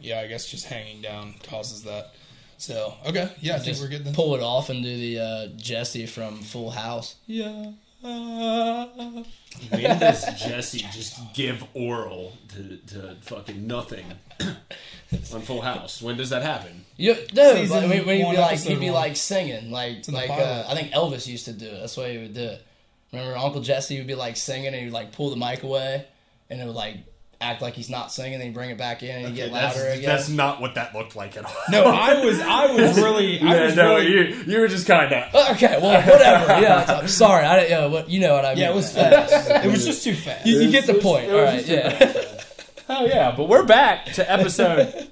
[0.00, 0.20] yeah.
[0.20, 2.14] I guess just hanging down causes that.
[2.58, 4.14] So okay, yeah, I think Just we're good then.
[4.14, 7.14] pull it off and do the uh, Jesse from Full House.
[7.26, 7.72] Yeah.
[9.70, 14.04] When does Jesse just give oral to, to fucking nothing
[14.40, 16.00] on Full House?
[16.02, 16.84] When does that happen?
[16.96, 18.94] You, no, Season but when, when you'd one, be like, episode you'd be one.
[18.94, 20.42] like singing, like in the like pilot.
[20.44, 21.80] uh, I think Elvis used to do it.
[21.80, 22.66] That's why he would do it.
[23.12, 26.06] Remember Uncle Jesse would be like singing and he'd like pull the mic away
[26.50, 26.98] and it would like
[27.40, 29.76] act like he's not singing, then he'd bring it back in and he'd get that's,
[29.76, 30.04] louder again.
[30.04, 31.52] that's not what that looked like at all.
[31.70, 34.86] No, I was I was really I yeah, was no, really you, you were just
[34.86, 35.34] kind of.
[35.34, 36.46] Uh, okay, well, whatever.
[36.60, 37.44] Yeah, I'm sorry.
[37.46, 37.70] I didn't.
[37.70, 38.58] Yeah, what you know what I mean.
[38.64, 39.50] yeah, it was fast.
[39.64, 40.46] it was just too fast.
[40.46, 41.26] You, you get the was- point.
[41.26, 42.24] it All was Yeah.
[42.88, 45.08] Oh yeah, but we're back to episode.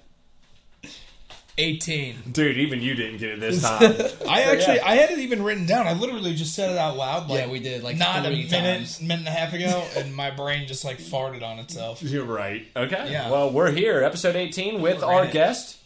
[1.59, 2.17] 18.
[2.33, 3.95] Dude, even you didn't get it this time.
[4.29, 5.87] I actually I had it even written down.
[5.87, 7.29] I literally just said it out loud.
[7.29, 9.01] Like, Yeah, we did, like, not a three minute, times.
[9.01, 12.03] minute and a half ago, and my brain just like farted on itself.
[12.03, 12.67] You're right.
[12.77, 13.09] Okay.
[13.11, 13.31] Yeah.
[13.31, 15.33] Well, we're here, episode 18, with our Right.
[15.33, 15.79] guest,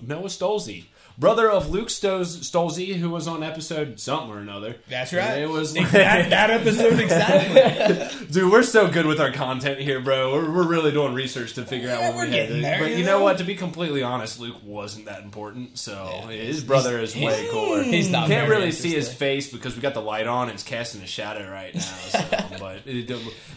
[0.00, 0.84] Noah Stolze,
[1.22, 4.74] brother of Luke Stoz- Stolze, who was on episode something or another.
[4.88, 5.38] That's right.
[5.38, 8.26] It was that, that episode exactly.
[8.32, 10.32] Dude, we're so good with our content here, bro.
[10.34, 12.48] We're, we're really doing research to figure Yeah, out what we're we had.
[12.48, 13.24] getting to- there, but you know know?
[13.24, 13.38] what?
[13.38, 15.78] To be completely honest, Luke wasn't that important.
[15.78, 17.82] So his brother is way cooler.
[17.84, 20.48] He's not Can't really see his face because we got the light on.
[20.48, 21.80] and It's casting a shadow right now.
[21.80, 22.18] So,
[22.58, 23.08] but it,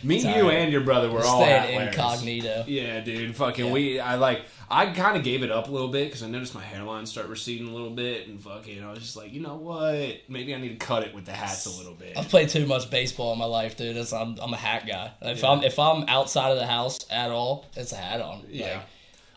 [0.03, 2.65] me, It's you, and your brother were all Staying hat incognito.
[2.67, 3.35] Yeah, dude.
[3.35, 3.71] Fucking Yeah.
[3.71, 3.99] we.
[3.99, 4.43] I like.
[4.69, 7.27] I kind of gave it up a little bit because I noticed my hairline start
[7.27, 10.21] receding a little bit, and fucking, I was just like, you know what?
[10.27, 12.17] Maybe I need to cut it with the hats a little bit.
[12.17, 13.95] I've played too much baseball in my life, dude.
[13.95, 15.11] That's, I'm, I'm a hat guy.
[15.21, 18.43] If I'm if I'm outside of the house at all, it's a hat on.
[18.49, 18.81] Yeah.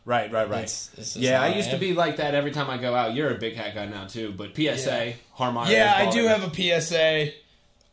[0.04, 0.60] Right, right, right.
[0.60, 3.14] It's- it's yeah, I I used to be like that every time I go out.
[3.14, 5.12] You're a big hat guy now too, but PSA, Yeah.
[5.38, 5.68] Harmeyer.
[5.70, 7.32] yeah, I do have a PSA.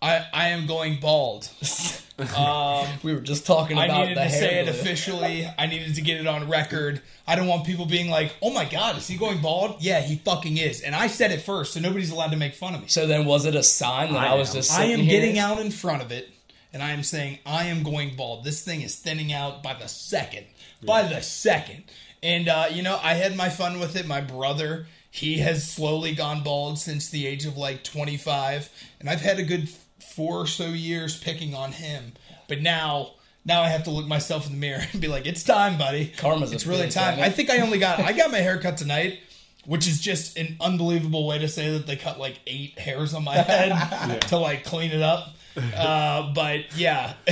[0.02, 1.50] I I am going bald.
[2.18, 5.50] Um, we were just talking about I needed to say it officially.
[5.58, 7.02] I needed to get it on record.
[7.28, 10.16] I don't want people being like, "Oh my god, is he going bald?" Yeah, he
[10.16, 10.80] fucking is.
[10.80, 12.88] And I said it first, so nobody's allowed to make fun of me.
[12.88, 14.56] So then, was it a sign that I I, was am.
[14.56, 14.72] just?
[14.72, 15.20] I am here?
[15.20, 16.30] getting out in front of it,
[16.72, 18.46] and I am saying I am going bald.
[18.46, 20.46] This thing is thinning out by the second,
[20.86, 21.84] by the second.
[22.24, 24.08] And uh, you know, I had my fun with it.
[24.08, 28.70] My brother, he has slowly gone bald since the age of like 25,
[29.02, 29.68] and I've had a good
[30.14, 32.14] four or so years picking on him.
[32.48, 33.12] But now,
[33.44, 36.08] now I have to look myself in the mirror and be like, "It's time, buddy.
[36.18, 38.78] Karma's a it's really time." I think I only got I got my hair cut
[38.78, 39.20] tonight.
[39.66, 43.24] Which is just an unbelievable way to say that they cut like eight hairs on
[43.24, 45.35] my head to like clean it up.
[45.58, 47.14] Uh, but yeah,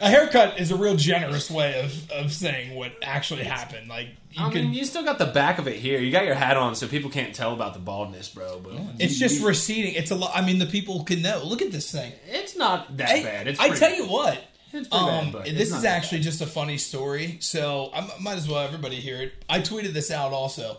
[0.00, 3.88] a haircut is a real generous way of, of saying what actually happened.
[3.88, 5.98] Like you I mean, you still got the back of it here.
[6.00, 8.60] You got your hat on, so people can't tell about the baldness, bro.
[8.60, 9.94] But it's you- just you- receding.
[9.94, 10.32] It's a lot.
[10.34, 11.42] I mean, the people can know.
[11.44, 12.12] Look at this thing.
[12.28, 13.48] it's not that Hey, bad.
[13.48, 13.98] It's I tell bad.
[13.98, 14.42] you what.
[14.72, 18.60] Bad, Um, but this is actually just a funny story, so I might as well
[18.60, 19.32] everybody hear it.
[19.48, 20.78] I tweeted this out also.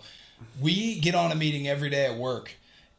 [0.62, 2.54] We get on a meeting every day at work,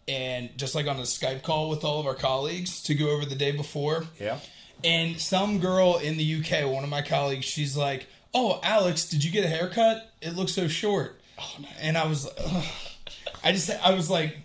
[0.09, 3.25] and just like on a Skype call with all of our colleagues to go over
[3.25, 4.05] the day before.
[4.21, 4.39] Yeah.
[4.85, 9.23] And some girl in the UK, one of my colleagues, she's like, "Oh, Alex, did
[9.23, 10.11] you get a haircut?
[10.21, 12.65] It looks so short." Oh, and I was, Ugh.
[13.45, 14.37] I just, I was like,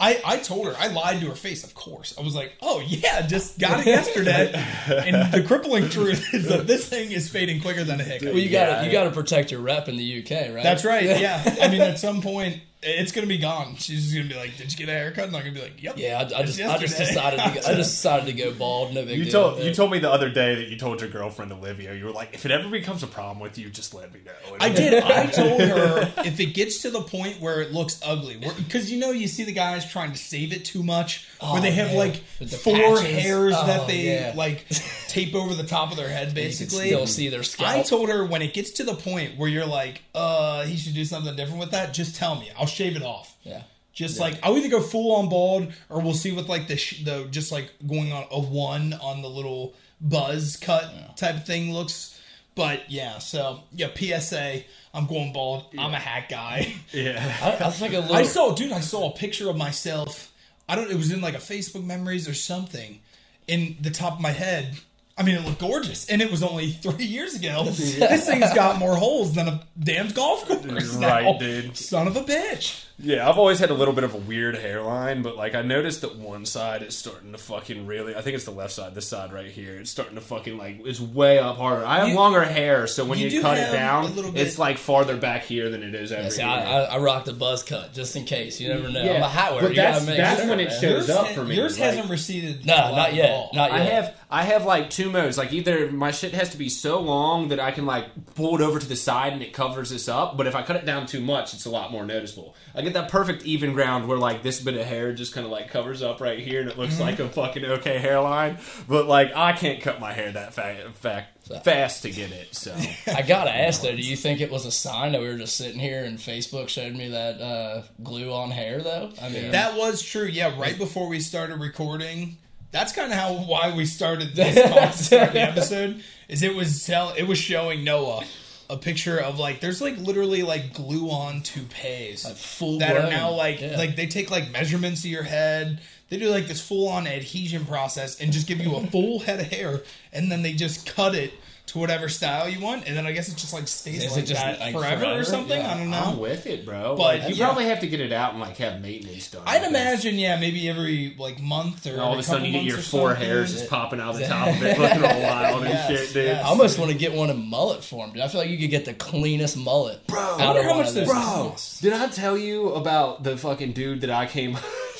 [0.00, 2.14] I, I told her, I lied to her face, of course.
[2.18, 4.52] I was like, "Oh yeah, just got it yesterday."
[4.86, 8.30] and the crippling truth is that this thing is fading quicker than a hiccup.
[8.30, 10.62] Well, you got to you got to protect your rep in the UK, right?
[10.62, 11.04] That's right.
[11.24, 11.56] Yeah.
[11.62, 13.76] I mean, at some point, it's gonna be gone.
[13.76, 15.82] She's just gonna be like, "Did you get a haircut?" And I'm gonna be like,
[15.82, 18.32] "Yep." Yeah, I, I It's just I just decided to go, I just decided to
[18.32, 18.94] go bald.
[18.94, 19.32] No big You deal.
[19.32, 19.64] told Yeah.
[19.64, 22.34] you told me the other day that you told your girlfriend Olivia you were like,
[22.34, 24.54] if it ever becomes a problem with you, just let me know.
[24.54, 25.02] And I did.
[25.02, 28.98] I told her if it gets to the point where it looks ugly, because you
[28.98, 31.96] know you see the guys trying to save it too much, where they have man.
[31.98, 33.02] like the four patches.
[33.22, 34.32] hairs that Oh, they yeah.
[34.36, 34.66] like
[35.08, 36.86] tape over the top of their head, You can basically.
[36.88, 37.70] still see their scalp.
[37.70, 40.94] I told her when it gets to the point where you're like, uh, he should
[40.94, 41.92] do something different with that.
[41.94, 42.50] Just tell me.
[42.58, 43.36] I'll shave it off.
[43.42, 43.62] yeah.
[43.92, 47.04] Just like I'll either go full on bald, or we'll see with like the sh-
[47.04, 51.72] the just like going on a one on the little buzz cut type of thing
[51.72, 52.20] looks.
[52.56, 54.62] But yeah, so yeah, PSA.
[54.92, 55.66] I'm going bald.
[55.78, 56.72] I'm a hat guy.
[56.92, 57.36] yeah.
[57.40, 58.16] I, I think a little.
[58.16, 58.72] I saw, dude.
[58.72, 60.32] I saw a picture of myself.
[60.68, 60.90] I don't.
[60.90, 63.00] It was in like a Facebook memories or something.
[63.46, 64.76] In the top of my head.
[65.16, 67.64] I mean, it looked gorgeous, and it was only three years ago.
[67.64, 70.96] This thing's got more holes than a damn golf course.
[70.96, 71.08] now.
[71.08, 71.76] Right, dude.
[71.76, 72.84] Son of a bitch.
[72.96, 76.02] Yeah, I've always had a little bit of a weird hairline, but like I noticed
[76.02, 78.14] that one side is starting to fucking really.
[78.14, 79.76] I think it's the left side, this side right here.
[79.80, 81.84] It's starting to fucking like it's way up harder.
[81.84, 84.30] I have You- longer hair, so when you you, do cut have it down, little
[84.30, 86.50] bit- it's like farther back here than it is over Yeah, see, here.
[86.50, 88.60] I, I, I rock the buzz cut just in case.
[88.60, 89.00] You never know.
[89.00, 89.62] I'm Yeah, a hat wearer.
[89.64, 90.80] but You that's- gotta make that's sure, when it man.
[90.80, 92.64] shows up for me, yours like- hasn't receded.
[92.64, 93.30] No, a lot not at yet.
[93.30, 93.50] all.
[93.54, 93.80] Not yet.
[93.80, 95.36] I have I have like two two modes.
[95.36, 98.06] Like either my shit has to be so long that I can like
[98.36, 100.76] pull it over to the side and it covers this up, but if I cut
[100.76, 102.54] it down too much, it's a lot more noticeable.
[102.74, 105.50] I get that perfect even ground where like this bit of hair just kind of
[105.50, 108.58] like covers up right here and it looks like a fucking okay hairline.
[108.88, 111.26] But like I can't cut my hair that fa- fa-
[111.64, 112.54] fast to get it.
[112.54, 112.74] So
[113.06, 115.56] I gotta ask though, do you think it was a sign that we were just
[115.56, 119.10] sitting here and Facebook showed me that uh, glue on hair though?
[119.20, 120.26] I mean, That was true.
[120.26, 122.36] Yeah, right before we started recording.
[122.70, 126.02] That's kind of how why we started this talk to start the episode.
[126.28, 128.24] Is it was tell it was showing Noah
[128.70, 133.10] a picture of like there's like literally like glue on toupees Like full that are
[133.10, 133.76] now like Yeah.
[133.76, 135.80] like they take like measurements of your head.
[136.10, 139.40] They do like this full on adhesion process and just give you a full head
[139.40, 139.82] of hair,
[140.12, 141.32] and then they just cut it
[141.66, 144.16] to whatever style you want, and then I guess it just like stays Is it
[144.16, 145.20] like just, that like, forever, forever?
[145.20, 145.58] or something.
[145.58, 145.72] Yeah.
[145.72, 145.96] I don't know.
[145.98, 146.94] I'm with it, bro.
[146.94, 147.46] But, But you yeah.
[147.46, 149.42] probably have to get it out and like have maintenance done.
[149.46, 152.52] I'd imagine, yeah, maybe every like month or And all of every a sudden, you
[152.52, 155.88] get your four hairs just popping out the top of it, looking all wild and
[155.88, 156.26] shit, dude.
[156.26, 156.44] yes.
[156.44, 158.20] I almost want to get one in mullet form, dude.
[158.22, 160.74] I feel like you could get the cleanest mullet Bro, I out wonder of how
[160.76, 161.80] much of those those.
[161.80, 164.58] Bro, did I tell you about the fucking dude that I came?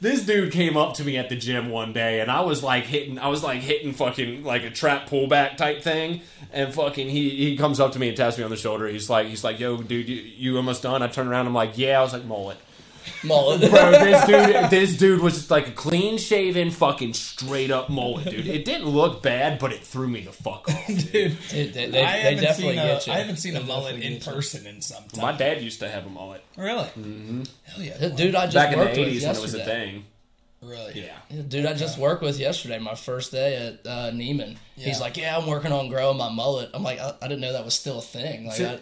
[0.00, 2.84] this dude came up to me at the gym one day, and I was like
[2.84, 6.22] hitting, I was like hitting fucking like a trap pullback type thing,
[6.52, 8.86] and fucking he he comes up to me and taps me on the shoulder.
[8.88, 11.02] He's like, he's like, yo, dude, you, you almost done?
[11.02, 11.98] I turn around, I'm like, yeah.
[11.98, 12.58] I was like, mullet.
[13.24, 13.60] Mullet.
[13.70, 18.30] Bro, this dude, this dude was just like a clean shaven, fucking straight up mullet,
[18.30, 18.46] dude.
[18.46, 20.86] It didn't look bad, but it threw me the fuck off.
[20.86, 21.12] Dude.
[21.12, 23.12] Dude, Dude, they, they, I they haven't definitely seen a, get you.
[23.12, 25.22] I haven't seen a mullet in person in some time.
[25.22, 26.84] My dad used to have a mullet Really?
[26.84, 27.42] Mm-hmm.
[27.64, 28.08] Hell yeah.
[28.08, 29.90] Dude, I just back in the worked with '80s when it was a yesterday.
[29.92, 30.04] thing.
[30.60, 31.00] Really?
[31.02, 31.16] Yeah.
[31.30, 34.56] Yeah, Dude, I just worked with yesterday, my first day at uh, Neiman.
[34.76, 37.52] He's like, "Yeah, I'm working on growing my mullet." I'm like, "I, I didn't know
[37.52, 38.78] that was still a thing." Like, To- I,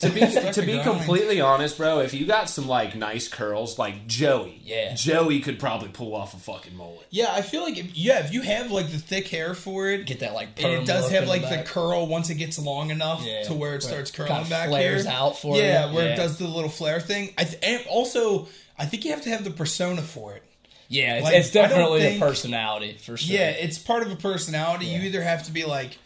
[0.00, 3.78] To be to to be completely honest, bro, if you got some like nice curls,
[3.78, 4.94] like Joey, Yeah.
[4.94, 7.06] Joey could probably pull off a fucking mullet.
[7.10, 10.06] Yeah, I feel like if, yeah, if you have like the thick hair for it,
[10.06, 12.58] get that like and it does look have like the, the, curl once it gets
[12.58, 13.42] long enough Yeah.
[13.44, 15.12] to where it Where starts it curling kinda back flares here.
[15.12, 15.94] out for yeah, you.
[15.94, 16.12] where Yeah.
[16.14, 17.34] it does the little flare thing.
[17.36, 18.48] I th- and also
[18.78, 20.42] I think you have to have the persona for it.
[20.88, 23.36] Yeah, it's, Like, it's I don't definitely think- a personality for sure.
[23.36, 24.86] Yeah, it's part of a personality.
[24.86, 25.98] You either have to be like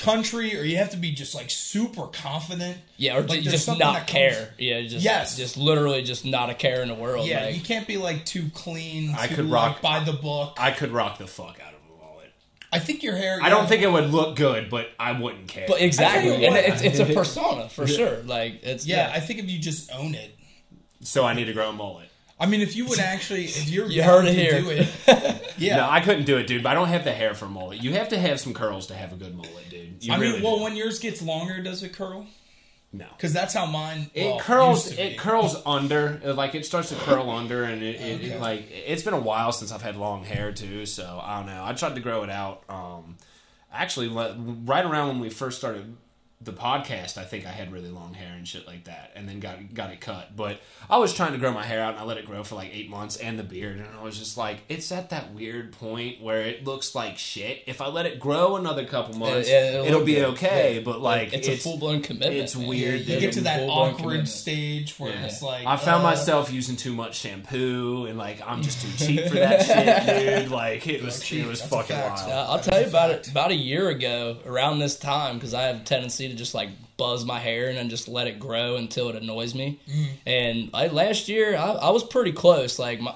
[0.00, 2.78] country or you have to be just like super confident.
[2.96, 4.54] yeah, or Like, just not that comes- care.
[4.58, 5.36] Yeah, just Yes.
[5.36, 7.26] just literally just not a care in the world.
[7.28, 9.14] Yeah, like, you can't be like too clean.
[9.16, 10.56] I too, could like, rock- by the book.
[10.58, 12.32] I could rock the fuck out of a mullet.
[12.72, 13.38] I think your hair.
[13.42, 15.66] I don't think it would look good, but I wouldn't care.
[15.68, 18.18] but exactly, I tell you and it's it's a persona for sure.
[18.24, 20.36] Like it's Yeah, I think if you just own it.
[21.02, 22.09] so I need to grow a mullet.
[22.40, 24.60] I mean, if you would actually, if you're You down heard it to here.
[24.62, 25.76] do it, yeah.
[25.76, 26.62] No, I couldn't do it, dude.
[26.62, 27.82] But I don't have the hair for a mullet.
[27.82, 30.02] You have to have some curls to have a good mullet, dude.
[30.04, 30.64] You I mean, well, do.
[30.64, 32.26] when yours gets longer, does it curl?
[32.92, 33.06] no.
[33.16, 34.10] Because that's how mine.
[34.14, 34.86] It curls.
[34.86, 38.30] used to It curls under, like it starts to curl under, and it, it, Okay.
[38.30, 40.86] it like it's been a while since I've had long hair too.
[40.86, 41.62] So I don't know.
[41.64, 42.62] I tried to grow it out.
[42.68, 43.16] Um,
[43.72, 45.94] actually, right around when we first started
[46.42, 49.40] the podcast, I think I had really long hair and shit like that, and then
[49.40, 50.34] got got it cut.
[50.34, 52.54] But I was trying to grow my hair out, and I let it grow for
[52.54, 55.72] like eight months, and the beard, and I was just like, it's at that weird
[55.72, 57.62] point where it looks like shit.
[57.66, 60.24] If I let it grow another couple months, yeah, it'll it'll, be good.
[60.30, 60.76] okay.
[60.76, 60.82] Yeah.
[60.82, 62.34] But like, it's, a full blown commitment.
[62.34, 62.68] it's man.
[62.68, 64.28] weird, You get to that awkward commitment.
[64.28, 65.26] stage where Yeah.
[65.26, 69.06] it's like I found uh, myself using too much shampoo and like I'm just too
[69.06, 70.50] cheap for that shit, dude.
[70.50, 72.30] Like it was, it was That's fucking wild.
[72.30, 73.28] Uh, I'll tell you about it.
[73.28, 76.70] About a year ago, around this time, because I have a tendency to just like
[76.96, 79.80] buzz my hair and then just let it grow until it annoys me.
[79.88, 80.04] Mm-hmm.
[80.26, 82.78] And I, last year, I, I was pretty close.
[82.78, 83.14] Like my,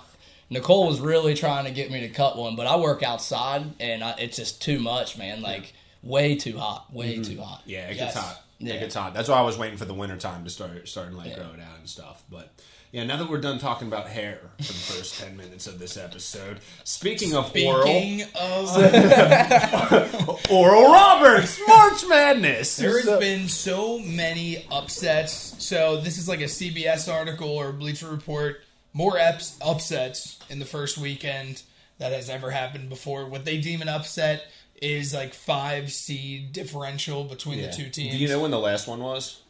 [0.51, 4.05] Nicole was really trying to get me to cut one, but I work outside and
[4.05, 5.41] I, it's just too much, man.
[5.43, 7.61] Like way too hot, way too hot.
[7.61, 7.71] Mm-hmm.
[7.71, 8.15] Yeah, it Yes.
[8.15, 8.41] gets hot.
[8.59, 8.75] Yeah.
[8.75, 9.15] It gets hot.
[9.15, 11.61] That's why I was waiting for the winter time to start starting like grow it
[11.61, 12.23] out and stuff.
[12.31, 12.53] But
[12.95, 15.97] yeah, now that we're done talking about hair for the first ten minutes of this
[15.97, 22.77] episode, speaking of Speaking of, oral, Oral Roberts, March Madness.
[22.77, 25.57] there has So- been so many upsets.
[25.65, 28.61] So this is like a CBS article or Bleacher Report.
[28.93, 31.63] More ups, upsets in the first weekend
[31.99, 33.27] that has ever happened before.
[33.27, 34.45] What they deem an upset
[34.81, 37.67] is like five seed differential between Yeah.
[37.69, 38.13] the two teams.
[38.13, 39.41] Do you know when the last one was?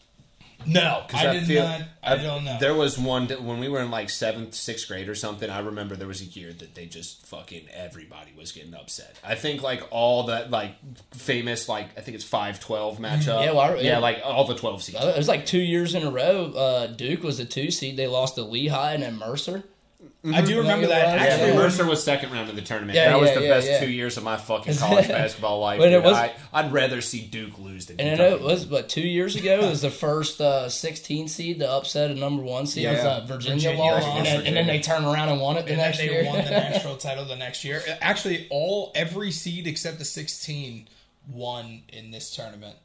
[0.66, 1.82] No, 'Cause I did feel- not.
[2.02, 2.58] I I've- don't know.
[2.60, 5.48] There was one that when we were in like seventh, sixth grade or something.
[5.50, 9.16] I remember there was a year that they just fucking everybody was getting upset.
[9.24, 10.76] I think like all that like
[11.12, 13.44] famous like I think it's five twelve matchup.
[13.44, 13.98] Yeah, well, I- yeah, yeah.
[13.98, 14.98] like all the twelve seeds.
[15.02, 16.52] It was like two years in a row.
[16.52, 17.96] Uh, Duke was the two seed.
[17.96, 19.64] They lost to Lehigh and then Mercer.
[20.32, 21.06] I do remember that.
[21.08, 21.56] Yeah, Yeah, Actually, yeah.
[21.56, 22.96] Mercer was second round of the tournament.
[22.96, 23.80] Yeah, that was the yeah, best yeah.
[23.80, 25.78] two years of my fucking college basketball life.
[25.78, 28.64] But it was- I, I'd rather see Duke lose than And I know it was
[28.64, 29.60] but two years ago.
[29.60, 32.86] It was the first uh, 16 seed to upset a number one seed.
[32.86, 33.08] It was Yeah.
[33.10, 34.16] uh, Virginia, Virginia lost, lost.
[34.18, 36.10] and, then, and then they turned around and won it the and then next they
[36.10, 36.24] year.
[36.24, 37.82] won the national title the next year.
[38.00, 40.88] Actually, all every seed except the 16
[41.30, 42.76] won in this tournament.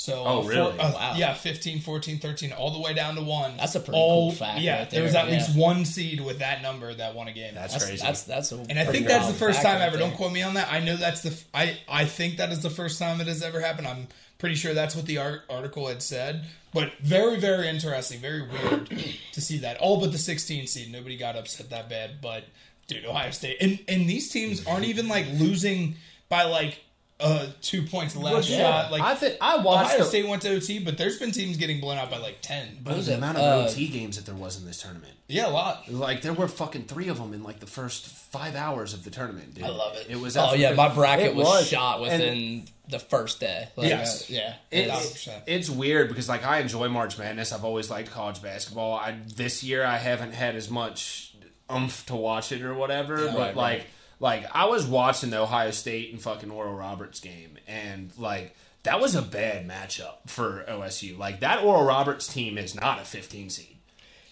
[0.00, 0.78] So Oh, uh, four- really?
[0.78, 1.14] uh, Wow.
[1.16, 3.56] Yeah, 15, 14, 13, all the way down to one.
[3.56, 6.20] That's a pretty all, cool fact Yeah, right there was there, at least one seed
[6.20, 7.52] with that number that won a game.
[7.56, 8.06] That's, That's crazy.
[8.06, 9.96] that's that's a and I think that's the first time right ever.
[9.96, 10.06] there.
[10.06, 10.72] Don't quote me on that.
[10.72, 11.36] I know that's the.
[11.52, 13.88] I I think that is the first time it has ever happened.
[13.88, 14.06] I'm
[14.38, 16.44] pretty sure that's what the art, article had said.
[16.72, 18.88] But very very interesting, very weird
[19.32, 19.78] to see that.
[19.78, 20.92] All but the 16 seed.
[20.92, 22.20] Nobody got upset that bad.
[22.22, 22.44] But
[22.86, 25.96] dude, Ohio State and and these teams aren't even like losing
[26.28, 26.78] by like
[27.20, 28.58] uh two points last yeah.
[28.58, 28.92] shot.
[28.92, 31.56] Like I think I watched Ohio the, State went to OT, but there's been teams
[31.56, 32.78] getting blown out by like 10.
[32.82, 33.16] Bro, the it?
[33.16, 35.14] amount of Uh, OT games that there was in this tournament.
[35.26, 35.90] Yeah, a lot.
[35.92, 39.10] Like there were fucking three of them in like the first five hours of the
[39.10, 39.54] tournament.
[39.54, 39.64] Dude.
[39.64, 40.06] I love it.
[40.08, 40.36] It was.
[40.36, 41.68] Oh yeah, my bracket was, was.
[41.68, 43.68] shot And- within the first day.
[43.76, 44.22] Like, Yes.
[44.30, 44.54] uh, yeah.
[44.70, 47.52] It's- It- it's weird because like I enjoy March Madness.
[47.52, 48.94] I've always liked college basketball.
[48.94, 51.34] I this year I haven't had as much
[51.68, 53.24] umph to watch it or whatever.
[53.26, 53.86] Yeah, but right, like right.
[54.20, 59.00] Like I was watching the Ohio State and fucking Oral Roberts game and like that
[59.00, 61.18] was a bad matchup for OSU.
[61.18, 63.76] Like that Oral Roberts team is not a 15 seed.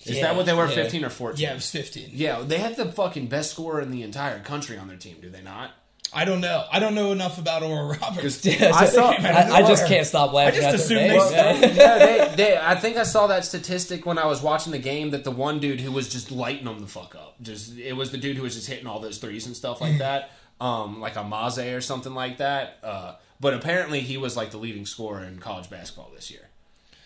[0.04, 0.74] Is Yeah, that what they were, yeah.
[0.74, 1.42] 15 or 14?
[1.42, 2.10] Yeah, it was 15.
[2.12, 5.28] Yeah, they have the fucking best scorer in the entire country on their team, do
[5.28, 5.72] they not?
[6.12, 6.64] I don't know.
[6.70, 8.44] I don't know enough about Oral Roberts.
[8.44, 10.62] Yeah, I saw- I, I just can't stop laughing.
[10.62, 11.76] I at just their names, they man.
[11.76, 15.10] yeah, they, they, I think I saw that statistic when I was watching the game
[15.10, 18.12] that the one dude who was just lighting them the fuck up, just it was
[18.12, 21.14] the dude who was just hitting all those threes and stuff like that, um, like
[21.14, 22.78] Abmas or something like that.
[22.82, 26.48] Uh, but apparently he was like the leading scorer in college basketball this year.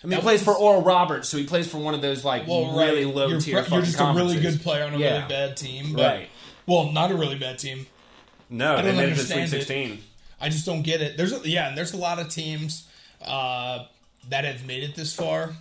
[0.03, 2.03] I mean, That he plays was- for Oral Roberts, so he plays for one of
[2.03, 3.15] those like well, really right.
[3.15, 3.63] low you're, tier.
[3.65, 5.17] pro- you're just a really good player on a Yeah.
[5.17, 5.95] really bad team.
[5.95, 6.29] But, Right.
[6.67, 7.87] Well, not a really bad team.
[8.51, 9.51] No, I they don't made it to Sweet understand it.
[9.67, 9.99] Sixteen.
[10.41, 11.17] I just don't get it.
[11.17, 12.89] There's a, yeah, and there's a lot of teams
[13.25, 13.85] uh,
[14.29, 15.55] that have made it this far.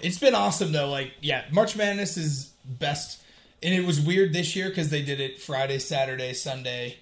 [0.00, 0.88] It's been awesome though.
[0.88, 3.22] Like yeah, March Madness is best,
[3.62, 6.96] and it was weird this year because they did it Friday, Saturday, Sunday,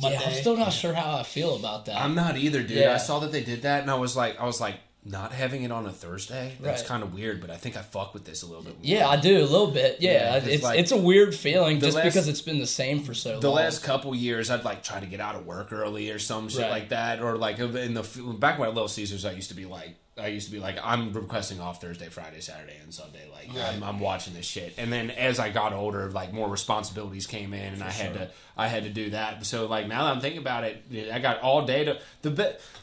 [0.00, 0.18] Monday.
[0.20, 1.96] Yeah, I'm still not sure how I feel about that.
[1.96, 2.78] I'm not either, dude.
[2.78, 2.94] Yeah.
[2.94, 5.62] I saw that they did that, and I was like, I was like, not having
[5.62, 6.56] it on a Thursday.
[6.60, 6.88] That's Right.
[6.88, 8.82] kind of weird, but I think I fuck with this a little bit more.
[8.84, 9.96] yeah, I do a little bit.
[10.00, 12.66] Yeah, Yeah, it's it's like- it's a weird feeling just last- because it's been the
[12.66, 13.56] same for so the long.
[13.56, 16.60] last couple years, I'd like try to get out of work early or some shit
[16.62, 16.70] Right.
[16.70, 18.02] like that, or like in the
[18.38, 20.76] back when I Little Caesars, I used to be like, I used to be like,
[20.84, 23.26] I'm requesting off Thursday, Friday, Saturday, and Sunday.
[23.32, 24.74] Like I'm, I'm watching this shit.
[24.76, 28.30] And then as I got older, like more responsibilities came in, and I had to,
[28.60, 29.46] I had to do that.
[29.46, 32.30] So like now that I'm thinking about it, I got all day to the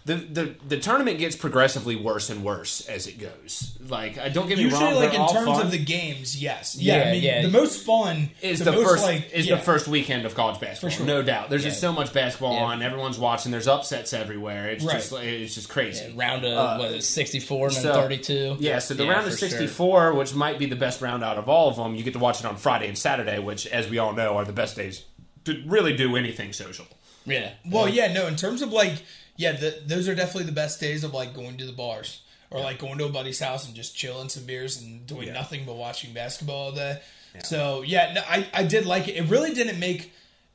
[0.06, 3.78] the the the tournament gets progressively worse and worse as it goes.
[3.88, 5.62] Like I don't get me Usually, wrong, like in terms fun.
[5.66, 6.98] of the games, yes, yeah.
[6.98, 7.42] Yeah, I mean, yeah.
[7.44, 9.58] the most fun is the, the, most, first like is yeah.
[9.58, 11.06] the first weekend of college basketball, sure.
[11.06, 11.50] no doubt.
[11.52, 13.52] There's just so much basketball on, everyone's watching.
[13.52, 14.70] There's upsets everywhere.
[14.70, 14.94] It's Right.
[14.94, 16.12] just it's just crazy.
[16.16, 18.58] round of uh, what is it, 64 and then so- 32.
[18.60, 19.50] Yeah, so the round of for sure.
[19.50, 22.20] 64, which might be the best round out of all of them, you get to
[22.20, 25.04] watch it on Friday and Saturday, which, as we all know, are the best days
[25.48, 26.86] to really do anything social.
[27.26, 27.52] Yeah.
[27.66, 28.28] Well, yeah, no.
[28.28, 29.04] In terms of like,
[29.36, 32.62] yeah, the, those are definitely the best days of like going to the bars or
[32.62, 35.34] like going to a buddy's house and just chilling some beers and doing Yeah.
[35.34, 37.00] nothing but watching basketball all day.
[37.44, 39.16] So yeah, no, I I did like it.
[39.18, 40.12] It really didn't make.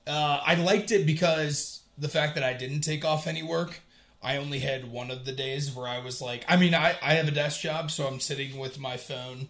[0.06, 3.80] Uh, I liked it because the fact that I didn't take off any work.
[4.25, 7.14] I only had one of the days where I was like, I mean, I, I
[7.14, 9.49] have a desk job, so I'm sitting with my phone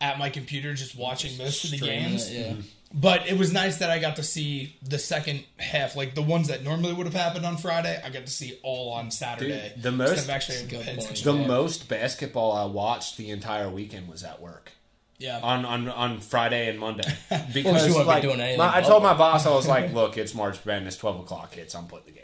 [0.00, 2.30] at my computer just watching most of the games.
[2.30, 2.54] it, yeah.
[2.96, 6.46] But it was nice that I got to see the second half, like the ones
[6.46, 8.00] that normally would have happened on Friday.
[8.04, 9.72] I got to see all on Saturday.
[9.74, 11.16] Dude, the most- actually good point.
[11.24, 11.46] The Yeah.
[11.46, 14.72] most basketball I watched the entire weekend was at work.
[15.18, 15.40] yeah.
[15.42, 17.08] on, on, on Friday and Monday
[17.52, 20.64] because you like, doing my- I told my boss I was like, "Look, it's March
[20.64, 21.74] Madness, twelve o'clock hits.
[21.74, 22.23] I'm putting the game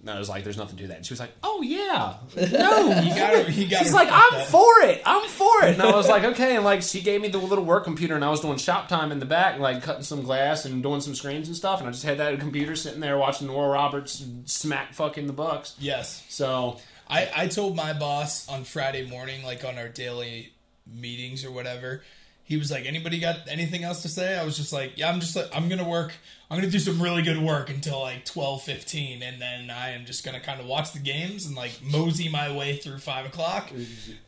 [0.00, 2.92] And I was like, "There's nothing to that." And she was like, "Oh yeah, no."
[3.02, 3.48] He got it.
[3.48, 4.46] He got She's like, "I'm up.
[4.46, 5.02] for it.
[5.04, 7.64] I'm for it." And I was like, "Okay." And like, she gave me the little
[7.64, 10.64] work computer, and I was doing shop time in the back, like cutting some glass
[10.64, 11.80] and doing some screens and stuff.
[11.80, 15.76] And I just had that computer sitting there watching Oral Roberts smack fucking the Bucks.
[15.78, 16.24] Yes.
[16.30, 16.78] So
[17.08, 20.54] I, I told my boss on Friday morning, like on our daily
[20.86, 22.02] meetings or whatever,
[22.50, 25.20] he was like, "Anybody got anything else to say?" I was just like, "Yeah, I'm
[25.20, 26.12] just like, I'm gonna work.
[26.50, 30.04] I'm gonna do some really good work until like twelve fifteen, and then I am
[30.04, 33.70] just gonna kind of watch the games and like mosey my way through five o'clock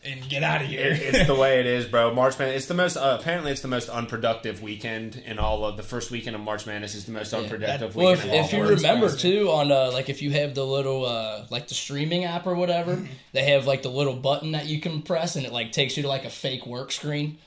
[0.05, 2.15] and get out of here." It, it's the way it is, bro.
[2.15, 2.59] March Madness.
[2.59, 2.97] It's the most.
[2.97, 6.65] Uh, apparently, it's the most unproductive weekend in all of the first weekend of March
[6.65, 6.95] Madness.
[6.95, 8.35] Is the most unproductive that- Well, weekend.
[8.35, 9.33] if, if you remember surprising.
[9.41, 12.55] too, on uh, like if you have the little uh, like the streaming app or
[12.55, 15.97] whatever, they have like the little button that you can press, and it like takes
[15.97, 17.39] you to like a fake work screen.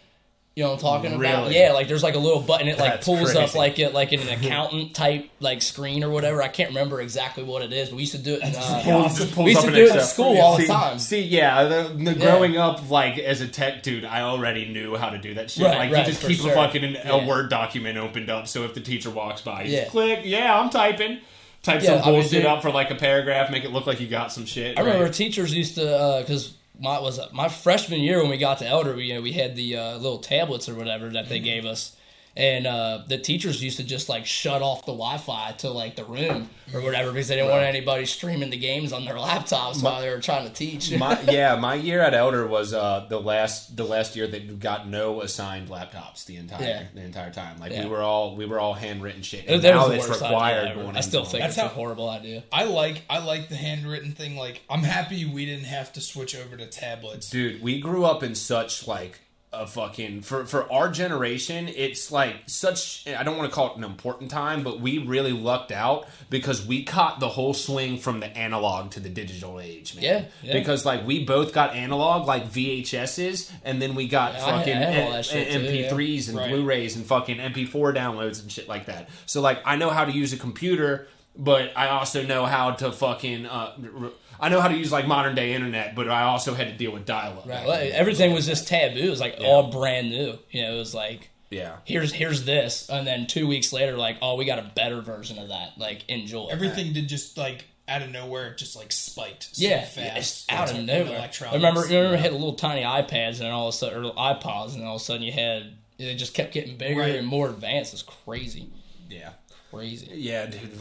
[0.56, 1.52] You know what I'm talking about?
[1.52, 2.70] Yeah, like there's like a little button.
[2.70, 6.10] It like That's pulls up like it like in an accountant type like screen or
[6.10, 6.42] whatever.
[6.42, 8.42] I can't remember exactly what it is, but we used to do it.
[8.42, 10.06] In, uh, Pulls- just pulls we used to do it in Excel.
[10.08, 10.98] school all the time.
[10.98, 15.10] See, yeah, the, the growing up like as a tech dude, I already knew how
[15.10, 15.66] to do that shit.
[15.66, 16.52] Right, like right, you just keep sure.
[16.52, 17.28] a fucking a Yeah.
[17.28, 19.80] word document opened up, so if the teacher walks by, you Yeah.
[19.82, 20.22] just click.
[20.24, 21.20] Yeah, I'm typing.
[21.64, 23.88] Type Yeah, some I mean, bullshit dude- up for like a paragraph, make it look
[23.88, 24.78] like you got some shit.
[24.78, 25.14] I remember right?
[25.14, 29.06] teachers used to because my was my freshman year when we got to Elder, we
[29.06, 31.30] you know, we had the uh, little tablets or whatever that Mm-hmm.
[31.30, 31.96] they gave us,
[32.38, 36.04] and uh, the teachers used to just like shut off the Wi-Fi to like the
[36.06, 40.02] room or whatever because they didn't want anybody streaming the games on their laptops while
[40.02, 40.92] they were trying to teach.
[40.98, 44.54] my, yeah, my year at Elder was uh, the last the last year that we
[44.56, 46.84] got no assigned laptops the entire Yeah.
[46.94, 47.60] the entire time.
[47.60, 47.84] Like Yeah.
[47.84, 49.46] we were all we were all handwritten shit.
[49.48, 51.48] That And was now the it's worst required going I still think them.
[51.48, 52.44] it's That's a horrible idea.
[52.52, 54.36] I like I like the handwritten thing.
[54.36, 57.30] Like I'm happy we didn't have to switch over to tablets.
[57.30, 59.20] Dude, we grew up in such like
[59.58, 63.78] a fucking for for our generation, it's like such I don't want to call it
[63.78, 68.20] an important time, but we really lucked out because we caught the whole swing from
[68.20, 70.04] the analog to the digital age, man.
[70.04, 70.54] Yeah, yeah.
[70.54, 74.86] Because like we both got analog like VHSs and then we got Yeah, fucking I
[75.02, 76.50] all M- that shit too, MP3s and Right.
[76.50, 79.10] Blu-rays and fucking MP4 downloads and shit like that.
[79.26, 82.92] So like I know how to use a computer, but I also know how to
[82.92, 86.54] fucking uh, r- I know how to use like modern day internet, but I also
[86.54, 87.46] had to deal with dial up.
[87.48, 87.66] Right.
[87.66, 89.00] Well, everything was just taboo.
[89.00, 90.38] It was like all brand new.
[90.52, 91.78] You know, it was like Yeah.
[91.86, 95.40] here's here's this, and then two weeks later, like oh, we got a better version
[95.40, 95.78] of that.
[95.78, 99.56] Like enjoy Everything did just like out of nowhere, it just like spiked.
[99.56, 100.18] So Yeah, fast.
[100.18, 101.20] it's out of in nowhere.
[101.48, 104.74] I remember, you remember, had little tiny iPads, and all of a sudden, or iPods,
[104.74, 107.16] and all of a sudden, you had it just kept getting bigger Right.
[107.16, 107.94] and more advanced.
[107.94, 108.70] It's crazy,
[109.10, 109.30] Yeah.
[109.76, 110.10] Crazy.
[110.14, 110.72] Yeah, dude,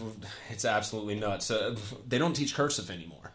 [0.50, 1.50] it's absolutely nuts.
[1.50, 3.33] Uh, they don't teach cursive anymore.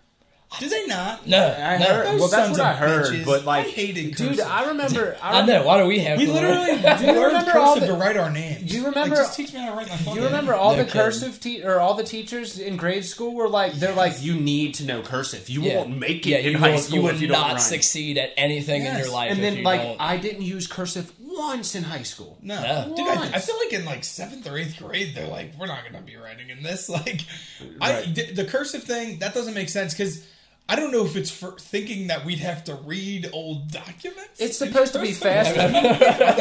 [0.60, 1.28] Do they not?
[1.28, 1.86] No, I no.
[1.86, 2.06] heard.
[2.08, 3.06] Those Well, that's what I of heard.
[3.14, 3.26] bitches.
[3.26, 4.46] But like, I hated dude, cursive.
[4.48, 5.16] I remember.
[5.22, 5.64] I, I know.
[5.64, 6.18] Why do we have?
[6.18, 6.82] We to literally learn?
[6.82, 8.72] learned remember all cursive the- to write our names.
[8.72, 10.72] Do You remember- Like, just teach me how to write my fucking You remember all
[10.72, 11.02] No the kidding.
[11.02, 14.74] cursive te- or all the teachers in grade school were like, they're like, you need
[14.76, 15.50] to know cursive.
[15.50, 15.76] You Yeah.
[15.78, 18.32] won't make it yeah, in you high school you if would you don't succeed at
[18.36, 19.30] anything in your life.
[19.30, 20.02] And if then you like, don't.
[20.02, 22.40] I didn't use cursive once in high school.
[22.42, 22.86] No, Yeah.
[22.96, 25.84] dude, I, I feel like in like seventh or eighth grade, they're like, we're not
[25.84, 26.90] going to be writing in this.
[27.00, 27.22] Like,
[27.80, 30.26] I the, the cursive thing that doesn't make sense because
[30.72, 34.40] I don't know if it's for thinking that we'd have to read old documents.
[34.40, 35.56] It's supposed to be faster.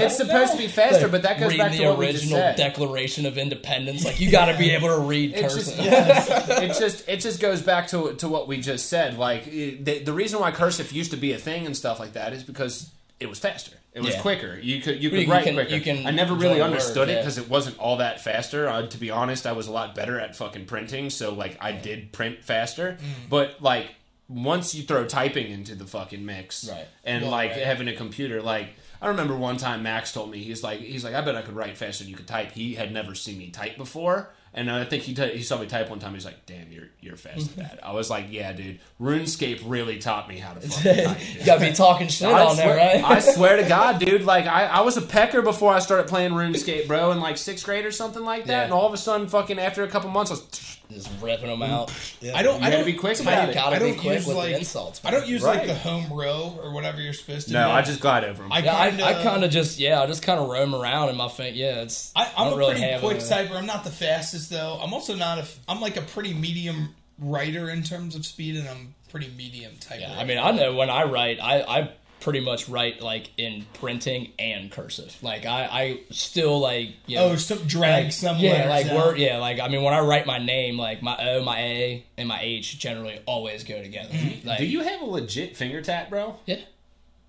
[0.00, 2.06] it's supposed to be faster, Like, but that goes read back the to what we
[2.12, 2.56] just original said.
[2.56, 4.04] Declaration of Independence.
[4.04, 5.76] Like you got to be able to read It's cursive.
[5.82, 9.17] just, it just it just goes back to to what we just said.
[9.19, 12.12] Like it, the, the reason why cursive used to be a thing and stuff like
[12.12, 13.73] that is because it was faster.
[13.95, 14.21] It was Yeah.
[14.21, 14.58] quicker.
[14.62, 15.75] You could you could You write can- quicker.
[15.75, 17.21] you can I never really join understood words, it yeah.
[17.21, 18.69] because it wasn't all that faster.
[18.69, 21.73] Uh, to be honest, I was a lot better at fucking printing, so like I
[21.73, 22.99] did print faster.
[23.00, 23.30] Mm.
[23.30, 23.86] But like
[24.28, 26.86] once you throw typing into the fucking mix, Right.
[27.04, 27.60] and Well, like right.
[27.60, 28.71] having a computer, like.
[29.00, 31.54] I remember one time Max told me he's like he's like I bet I could
[31.54, 32.50] write faster than you could type.
[32.50, 35.67] He had never seen me type before, and I think he t- he saw me
[35.69, 36.14] type one time.
[36.14, 38.80] He's like, "Damn, you're you're fast at that." I was like, "Yeah, dude.
[39.00, 42.56] RuneScape really taught me how to fucking type." you got be talking shit I on
[42.56, 43.04] swear, there, right?
[43.04, 44.25] I swear to God, dude.
[44.25, 47.64] Like I, I was a pecker before I started playing RuneScape, bro, in like sixth
[47.64, 48.52] grade or something like that.
[48.52, 48.64] Yeah.
[48.64, 51.63] And all of a sudden, fucking after a couple months, I was Just ripping them
[51.63, 51.89] out.
[51.89, 52.35] Mm.
[52.35, 52.61] I don't.
[52.61, 53.55] You I gotta don't be quick I about don't- it.
[53.55, 55.59] Gotta I don't quick use with the like insults, I don't use Right.
[55.59, 57.53] like the home row or whatever you're supposed to.
[57.53, 57.73] no, do.
[57.73, 58.51] I just glide over them.
[58.53, 61.17] I Yeah, kinda, I kind of just yeah, I just kind of roam around in
[61.17, 61.55] my thing.
[61.57, 63.53] Yeah, it's I, I'm don't a really pretty quick a- typer.
[63.57, 64.79] I'm not the fastest though.
[64.83, 65.47] I'm also not a.
[65.69, 70.01] I'm like a pretty medium writer in terms of speed, and I'm pretty medium typer.
[70.01, 73.67] Yeah, I mean, I know when I write, I, I pretty much write like in
[73.75, 75.17] printing and cursive.
[75.23, 78.65] Like I, I still like you oh, know, oh, some drag somewhere.
[78.65, 78.97] yeah, like out.
[78.97, 82.04] word, yeah, like I mean, when I write my name, like my O, my A,
[82.17, 84.13] and my H generally always go together.
[84.13, 84.49] Mm-hmm.
[84.49, 86.37] Like, Do you have a legit finger tap, bro?
[86.47, 86.61] Yeah.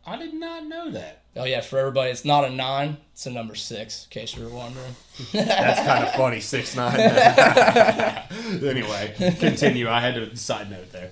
[0.05, 1.23] I did not know that.
[1.35, 4.05] Oh yeah, for everybody, it's not a nine; it's a number six.
[4.05, 4.95] In case you were wondering.
[5.31, 6.99] That's kind of funny, six nine.
[6.99, 9.87] anyway, continue.
[9.87, 11.11] I had a side note there.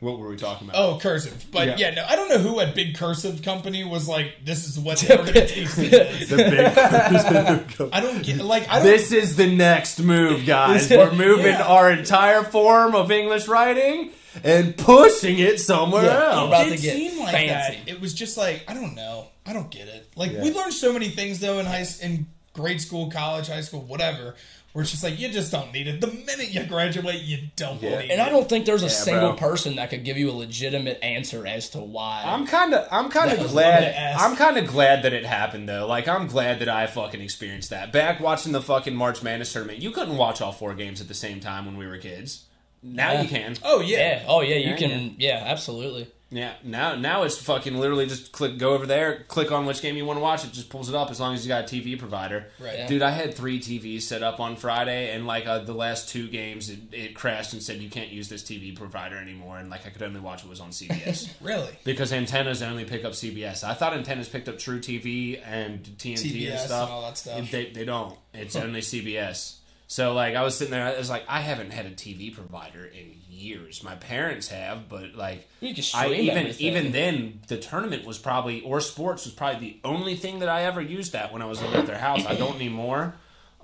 [0.00, 0.80] What were we talking about?
[0.82, 1.46] Oh, cursive.
[1.52, 1.76] But Yeah.
[1.78, 1.90] yeah.
[1.94, 5.14] no, I don't know who at Big Cursive Company was like, this is what they
[5.14, 5.88] were going to teach me.
[5.88, 6.36] the
[7.78, 7.90] big.
[7.92, 8.86] I don't get like I don't.
[8.86, 10.88] This is the next move, guys.
[10.90, 11.62] We're moving Yeah.
[11.62, 14.10] our entire form of English writing
[14.44, 16.32] and pushing it somewhere Yeah.
[16.32, 16.48] else.
[16.48, 17.78] about it to get seem like fancy.
[17.84, 17.88] that.
[17.88, 19.26] It was just like I don't know.
[19.44, 20.08] I don't get it.
[20.16, 20.42] Like Yeah.
[20.42, 24.34] we learned so many things though in high in grade school, college, high school, whatever.
[24.72, 26.00] Where it's just like you just don't need it.
[26.00, 27.98] The minute you graduate, you don't Yeah.
[27.98, 28.10] need it.
[28.12, 28.20] And.
[28.20, 29.48] I don't think there's a Yeah, single bro.
[29.50, 32.22] person that could give you a legitimate answer as to why.
[32.24, 33.82] I'm kind of, I'm kind of glad.
[33.82, 34.22] I asked.
[34.24, 35.88] I'm kind of glad that it happened though.
[35.88, 37.92] Like, I'm glad that I fucking experienced that.
[37.92, 41.14] Back watching the fucking March Madness tournament, you couldn't watch all four games at the
[41.14, 42.44] same time when we were kids.
[42.82, 43.22] Now Yeah.
[43.22, 43.56] you can.
[43.64, 43.98] Oh yeah.
[43.98, 44.22] yeah.
[44.28, 44.54] Oh yeah.
[44.56, 45.14] You Yeah, can.
[45.18, 45.42] Yeah.
[45.46, 46.06] Absolutely.
[46.32, 49.96] Yeah, now now it's fucking literally just click go over there, click on which game
[49.96, 50.44] you want to watch.
[50.44, 52.46] It just pulls it up as long as you got a TV provider.
[52.60, 52.78] Right.
[52.78, 52.86] Yeah.
[52.86, 56.28] Dude, I had three TVs set up on Friday, and like uh, the last two
[56.28, 59.84] games, it, it crashed and said you can't use this TV provider anymore, and like
[59.86, 61.76] I could only watch what was on CBS Really?
[61.82, 63.64] because antennas only pick up CBS.
[63.64, 66.90] I thought antennas picked up truTV and TNT TBS and and stuff.
[66.90, 67.50] all that stuff.
[67.50, 68.16] They, they don't.
[68.34, 69.56] It's only CBS.
[69.90, 72.84] So like I was sitting there, I was like, I haven't had a TV provider
[72.84, 73.82] in years.
[73.82, 76.64] My parents have, but like You can I even everything.
[76.64, 80.62] even then the tournament was probably or sports was probably the only thing that I
[80.62, 82.24] ever used that when I was living at their house.
[82.24, 83.14] I don't anymore.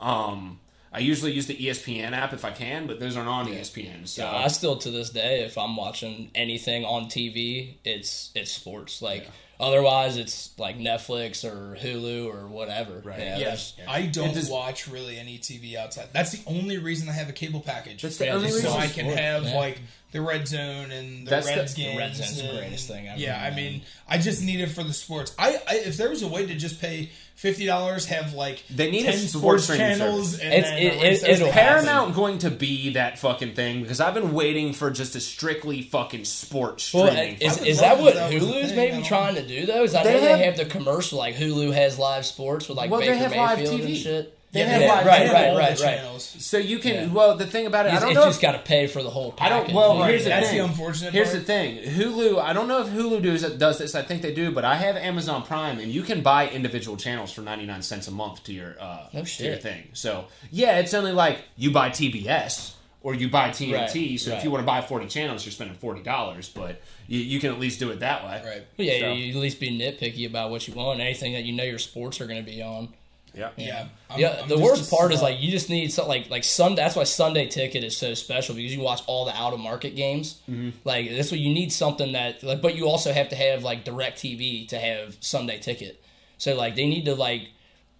[0.01, 0.59] Um,
[0.93, 4.09] I usually use the ESPN app if I can, but those aren't on E ESPN.
[4.09, 9.01] So I still to this day, if I'm watching anything on TV, it's it's sports.
[9.01, 13.01] Like otherwise, it's like Netflix or Hulu or whatever.
[13.05, 13.19] Right.
[13.19, 13.73] Yeah, Yes.
[13.77, 16.09] there's- I don't does- watch really any TV outside.
[16.12, 18.03] That's the only reason I have a cable package.
[18.03, 18.62] That's the Yeah, only reason.
[18.71, 19.55] so I can have yeah.
[19.57, 19.79] like
[20.12, 21.99] the red zone and the That's the- Reds the games.
[21.99, 24.95] Red Zone's the greatest thing ever, Yeah, I mean, I just need it for the
[24.95, 25.33] sports.
[25.38, 28.90] I, I if there was a way to just pay fifty dollars, have like They
[28.90, 30.40] need a ten sports sports channels, service.
[30.40, 31.85] and It's- then it- a it- that's it'll happen.
[31.85, 35.83] Paramount going to be that fucking thing because I've been waiting for just a strictly
[35.83, 37.37] fucking sports Well, streaming.
[37.40, 39.83] is, is that what that was Hulu's maybe trying to do though?
[39.85, 42.77] Is I They know have- they have the commercial like Hulu has live sports with
[42.77, 44.03] like Well, they Baker have live Mayfield and TV.
[44.03, 44.33] shit.
[44.53, 45.99] They Yeah, have they live right, have right, all right, right.
[45.99, 46.35] channels.
[46.39, 46.95] so you can.
[46.95, 47.07] Yeah.
[47.13, 48.25] Well, the thing about it, I It's, don't it's know.
[48.27, 49.67] just got to pay for the whole I package.
[49.67, 49.75] don't.
[49.77, 50.59] Well, Right, here's the that's thing.
[50.59, 51.41] the unfortunate Here's part.
[51.41, 51.79] the thing.
[51.83, 52.41] Hulu.
[52.41, 53.95] I don't know if Hulu does does this.
[53.95, 57.33] I think they do, but I have Amazon Prime, and you can buy individual channels
[57.33, 59.89] for ninety nine cents a month to your uh, No to your thing.
[59.93, 62.71] So yeah, it's only like you buy TBS
[63.07, 63.73] or you buy TNT.
[63.73, 67.21] Right, so if you want to buy forty channels, you're spending forty dollars, but you,
[67.21, 68.42] you can at least do it that way.
[68.45, 68.66] Right.
[68.77, 70.99] Well, yeah, So- you at least be nitpicky about what you want.
[70.99, 72.88] Anything that you know your sports are going to be on.
[73.33, 73.51] Yeah.
[73.57, 73.87] Yeah.
[74.11, 76.42] I'm- yeah, I'm the worst a part is like you just need something like like
[76.42, 76.83] Sunday.
[76.83, 79.95] That's why Sunday Ticket is so special because you watch all the out of market
[79.95, 80.40] games.
[80.51, 80.71] Mm-hmm.
[80.83, 83.85] Like that's what you need something that like, but you also have to have like
[83.85, 86.03] DirecTV to have Sunday Ticket.
[86.38, 87.51] So like they need to like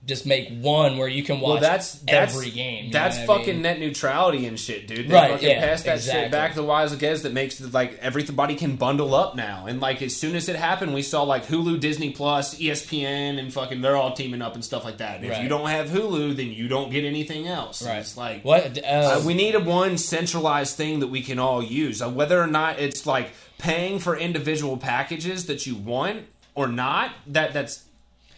[0.05, 2.93] just make one where you can watch Well, that's that's every game.
[2.93, 3.63] That's what I fucking mean?
[3.63, 5.09] net neutrality and shit, dude.
[5.09, 6.23] They Right, fucking yeah, passed that exactly.
[6.25, 9.67] shit back to the wise guys that makes like everybody can bundle up now.
[9.67, 13.53] And like as soon as it happened, we saw like Hulu, Disney Plus, ESPN, and
[13.53, 15.25] fucking they're all teaming up and stuff like that.
[15.25, 15.43] If Right.
[15.43, 17.81] you don't have Hulu, then you don't get anything else.
[17.81, 17.99] And Right.
[17.99, 21.63] It's like What uh, uh, we need a one centralized thing that we can all
[21.63, 22.01] use.
[22.01, 27.11] Uh, whether or not it's like paying for individual packages that you want or not,
[27.27, 27.83] that that's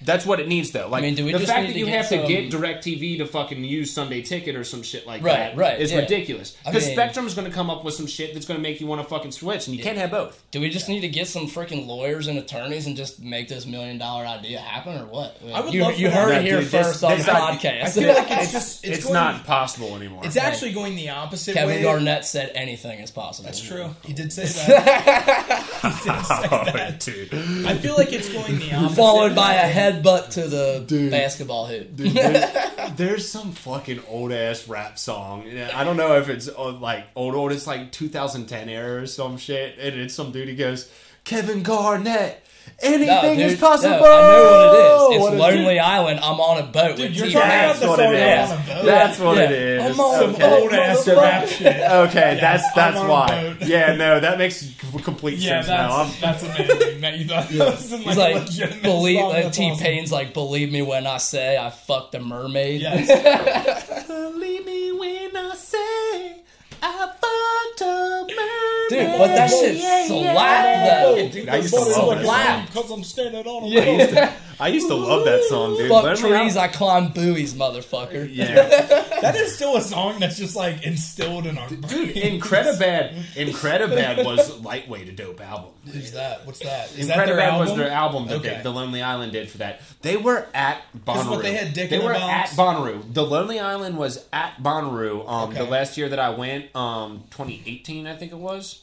[0.02, 0.88] that's what it needs though.
[0.88, 2.50] Like mean, do we the just fact need that you get have some- to get
[2.50, 5.98] DirecTV to fucking use Sunday Ticket or some shit like Right, that right, is yeah.
[6.00, 6.56] ridiculous.
[6.64, 8.80] I Because mean- Spectrum's going to come up with some shit that's going to make
[8.80, 10.42] you want to fucking switch, and you can't have both.
[10.50, 13.66] do we just need to get some freaking lawyers and attorneys and just make this
[13.66, 15.36] million dollar idea happen or what?
[15.52, 17.58] I would you love you heard it here dude, this- first on this the idea-
[17.58, 17.82] podcast.
[17.84, 20.22] I feel like it's just It's, it's, going, not possible anymore.
[20.24, 21.82] It's actually going the opposite Kevin way.
[21.82, 23.46] Garnett said anything is possible.
[23.46, 23.94] That's true.
[24.04, 25.64] He did say that.
[25.82, 27.00] he did say oh, that.
[27.00, 27.34] dude.
[27.66, 28.96] I feel like it's going the opposite.
[28.96, 29.72] Followed by a way.
[29.92, 31.88] Headbutt to the dude, basketball hoop.
[31.92, 32.52] There's,
[32.96, 35.48] there's some fucking old ass rap song.
[35.48, 37.52] I don't know if it's uh, like old old.
[37.52, 39.78] It's like 2010 era or some shit.
[39.78, 40.48] And it's some dude.
[40.48, 40.90] He goes,
[41.24, 42.44] Kevin Garnett.
[42.80, 43.90] Anything No, dude, is possible.
[43.90, 45.16] No, I know what it is.
[45.16, 46.20] It's What is Lonely Island.
[46.20, 48.22] I'm on a boat Dude, with you're T talking about That's the what song it
[48.22, 48.50] I'm is.
[48.50, 48.84] on a boat.
[48.84, 49.42] That's what Yeah.
[49.44, 49.82] it is.
[49.82, 50.38] I'm on a Okay.
[50.38, 50.60] boat.
[50.62, 51.20] old ass motherfucker.
[51.20, 51.90] rap shit.
[51.90, 53.56] Okay, that's that's I'm on a why.
[53.66, 54.64] Yeah, no, that makes
[55.02, 55.96] complete Yeah, sense now.
[56.02, 58.06] I'm, that's, that's amazing that you thought that was in, like,
[58.48, 59.84] He's like, believe like, T awesome.
[59.84, 62.80] Pain's like, believe me when I say I fucked a mermaid.
[62.80, 63.08] Yes.
[64.08, 66.36] Believe me when I say
[66.82, 68.88] I fucked a mermaid.
[68.88, 71.28] Dude, but that shit slapped though.
[71.28, 72.66] Dude, I used to love that Slap.
[72.66, 74.32] Because I'm standing on a Yeah.
[74.60, 75.88] I used to, I used to love that song, dude.
[75.88, 78.28] Fuck Lonely trees, Island- I climb buoys, motherfucker.
[78.30, 79.04] Yeah.
[79.18, 82.14] That is still a song that's just like instilled in our Dude, brains.
[82.18, 85.70] Incredibad, Incredibad was lightweight a dope album.
[85.86, 86.46] Who's that?
[86.46, 86.96] What's that?
[86.96, 87.68] Is that their Incredibad album?
[87.68, 88.56] was their album that Okay.
[88.58, 89.80] they, the Lonely Island did for that.
[90.02, 91.30] They were at Bonnaroo.
[91.30, 92.52] what they had Dick They in were Box?
[92.52, 93.12] at Bonnaroo.
[93.12, 95.28] The Lonely Island was at Bonnaroo.
[95.28, 95.58] Um, Okay.
[95.58, 98.82] the last year that I went, um, 2018, I think it was,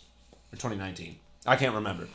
[0.51, 1.15] or 2019.
[1.45, 2.09] I can't remember.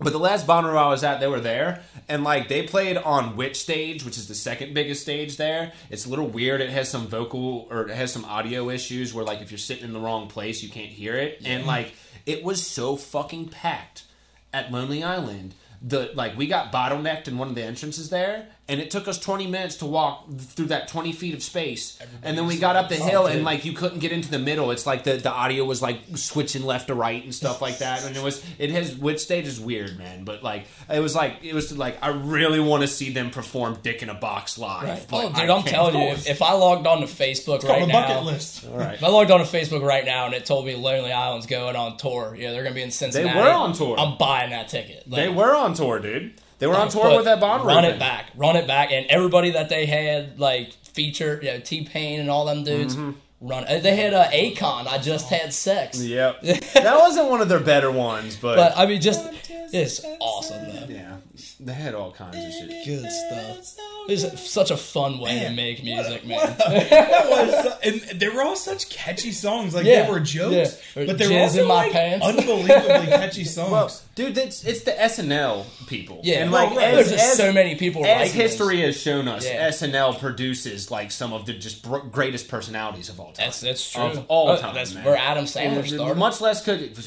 [0.00, 3.36] But the last Bonnaroo I was at, they were there, and like they played on
[3.36, 5.72] Which Stage, which is the second biggest stage there.
[5.90, 6.60] It's a little weird.
[6.60, 9.84] It has some vocal or it has some audio issues where like if you're sitting
[9.84, 11.42] in the wrong place, you can't hear it.
[11.44, 11.94] And like
[12.26, 14.04] it was so fucking packed
[14.52, 18.80] at Lonely Island the like we got bottlenecked in one of the entrances there, and
[18.80, 22.46] it took us twenty minutes to walk through that twenty feet of space, and then
[22.46, 24.70] we got up the hill and like you couldn't get into the middle.
[24.70, 28.04] It's like the the audio was like switching left to right and stuff like that,
[28.04, 30.24] and it was it has which stage is weird, man.
[30.24, 33.78] But like it was like it was like I really want to see them perform
[33.82, 35.06] "Dick in a Box" live.
[35.08, 37.64] but Oh, dude, I I'm telling you, if, if I logged on to Facebook Called
[37.64, 38.66] right a bucket now, list.
[38.70, 38.94] All right.
[38.94, 41.74] if I logged on to Facebook right now and it told me Lonely Island's going
[41.76, 43.32] on tour, yeah, they're gonna be in Cincinnati.
[43.34, 43.98] they were on tour.
[43.98, 45.08] I'm buying that ticket.
[45.08, 46.34] Like, They were on tour, dude.
[46.58, 47.94] They were on tour with that Bond Run riffing.
[47.94, 51.84] it back, run it back, and everybody that they had like featured, you know, T
[51.84, 52.96] Pain and all them dudes.
[53.40, 53.64] Run.
[53.68, 54.88] uh, They had uh, Akon.
[54.88, 56.02] I just had sex.
[56.02, 56.40] Yep.
[56.42, 59.24] that wasn't one of their better ones, but, But I mean, just
[59.72, 60.86] it's awesome though.
[60.92, 61.17] yeah,
[61.60, 62.84] they had all kinds of shit.
[62.84, 63.76] Good stuff.
[64.10, 66.38] It's such a fun way to make music, man.
[66.58, 69.74] that was, and they were all such catchy songs.
[69.74, 71.04] Like Yeah, they were jokes, yeah.
[71.06, 72.26] but they were Jizz also in my like pants.
[72.28, 73.70] unbelievably catchy songs.
[73.70, 76.20] Well, dude, that's it's the SNL people.
[76.24, 76.86] Yeah, and well, like right.
[76.94, 78.04] as, there's just as- so many people.
[78.06, 78.96] as writing history this.
[78.96, 79.68] has shown us, Yeah.
[79.68, 83.46] SNL produces like some of the just br- greatest personalities of all time.
[83.46, 84.02] That's that's true.
[84.04, 85.04] Of all Uh, time, That's man.
[85.04, 86.16] where Adam Sandler started.
[86.18, 86.78] Much less could.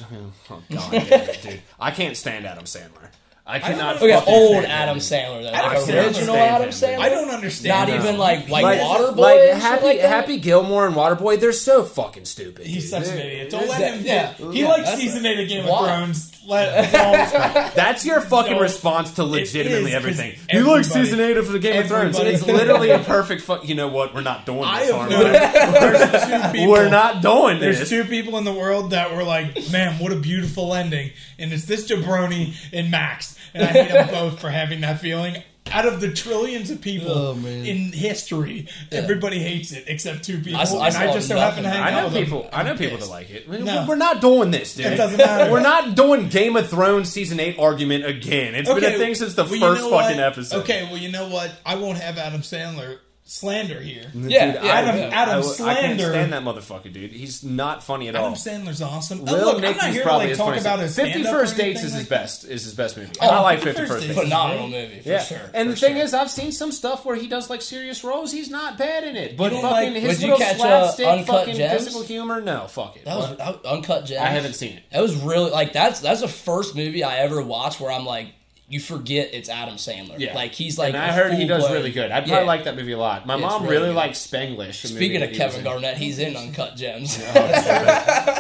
[0.49, 1.61] Oh god, damn dude!
[1.79, 3.09] I can't stand Adam Sandler.
[3.45, 3.99] I cannot.
[3.99, 5.01] don't Okay, old Adam him.
[5.01, 5.51] Sandler, though.
[5.51, 6.69] Like don't original understand Adam.
[6.69, 6.99] Sandler.
[6.99, 7.67] I don't understand.
[7.67, 8.03] Not that.
[8.05, 9.17] even like White Like, Waterboy.
[9.17, 9.99] like Happy like?
[9.99, 12.65] Happy Gilmore and Waterboy, they're so fucking stupid.
[12.67, 13.03] He's dude.
[13.03, 13.49] such an idiot.
[13.49, 14.05] Don't let that- him.
[14.05, 14.33] yeah.
[14.51, 15.79] he Yeah, likes season eight of Game Why?
[15.79, 16.27] of Thrones.
[16.47, 16.91] Let,
[17.75, 20.31] That's your fucking No, response to legitimately everything.
[20.51, 22.17] You like everybody- season eight of the Game of Thrones.
[22.19, 23.41] everybody- It's literally a perfect.
[23.43, 24.13] Fu- you know what?
[24.13, 24.91] We're not doing I this.
[24.91, 25.15] have are we?
[25.23, 26.71] there's two people.
[26.71, 27.77] We're not doing this.
[27.77, 31.53] There's two people in the world that were like, "Man, what a beautiful ending," and
[31.53, 35.41] it's this jabroni and Max, and I hate them both for having that feeling.
[35.71, 40.59] Out of the trillions of people Oh, in history, everybody hates it except two people,
[40.59, 41.81] I saw- I and I saw just so happen to nothing.
[41.83, 42.23] hang I out know with them.
[42.25, 42.49] people.
[42.51, 43.47] I know people that like it.
[43.47, 43.85] We- No.
[43.87, 44.87] We're not doing this, dude.
[44.87, 45.49] It doesn't matter.
[45.51, 48.53] We're not doing Game of Thrones season eight argument again.
[48.55, 50.25] It's been a thing since the well, you first know fucking what?
[50.25, 50.57] episode.
[50.63, 51.53] Okay, well, you know what?
[51.65, 52.97] I won't have Adam Sandler
[53.31, 54.11] slander here.
[54.13, 55.09] Yeah, Dude, yeah, Adam- yeah.
[55.13, 57.11] Adam I, I can't slander- stand that motherfucker, dude.
[57.11, 58.33] He's not funny at all.
[58.33, 58.37] Adam all.
[58.73, 59.23] Sandler's awesome.
[59.23, 61.79] Lil oh, look, I'm not here to like, talk funniest about his Fifty First Dates
[61.83, 62.43] is his like best.
[62.43, 63.11] Is his best movie.
[63.21, 64.15] Oh, I like 50 Fifty First First Dates.
[64.19, 64.29] Dates.
[64.29, 65.37] Phenomenal movie for Yeah, sure.
[65.53, 66.03] and for the thing sure.
[66.03, 68.31] is, I've seen some stuff where he does like serious roles.
[68.33, 69.63] He's not bad in it, but fucking
[69.93, 71.73] like- his Would you little catch, uh, slapstick, Uncut fucking Gems?
[71.83, 72.41] physical humor.
[72.41, 73.05] No, fuck it.
[73.05, 73.37] that was What?
[73.63, 74.19] that, Uncut Gems.
[74.21, 74.83] I haven't seen it.
[74.91, 78.27] That was really like that's that's the first movie I ever watched where I'm like,
[78.71, 80.17] you forget it's Adam Sandler.
[80.17, 80.93] Yeah, like he's like.
[80.93, 82.11] and I a heard he does full-blown- really good.
[82.11, 82.41] I probably Yeah.
[82.43, 83.25] like that movie a lot.
[83.25, 84.85] My it's mom really really, likes Spanglish.
[84.87, 85.63] Speaking of Kevin was in.
[85.63, 87.17] Garnett, he's in Uncut Gems.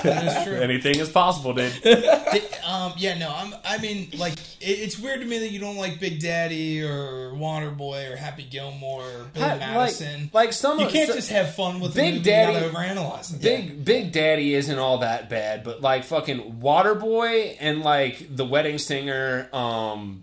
[0.01, 0.55] That is true.
[0.55, 1.73] anything is possible, dude.
[2.71, 3.53] Um, yeah, no, I'm.
[3.65, 7.31] I mean, like, it, it's weird to me that you don't like Big Daddy or
[7.33, 10.29] Waterboy or Happy Gilmore or Billy Ha- like- Madison.
[10.31, 12.65] like some you can't so- just have fun with Big the movie Daddy- Daddy,
[12.95, 13.41] overanalyze it.
[13.41, 18.77] Big Big Daddy isn't all that bad, but like fucking Waterboy and like the Wedding
[18.77, 19.49] Singer.
[19.51, 20.20] Um,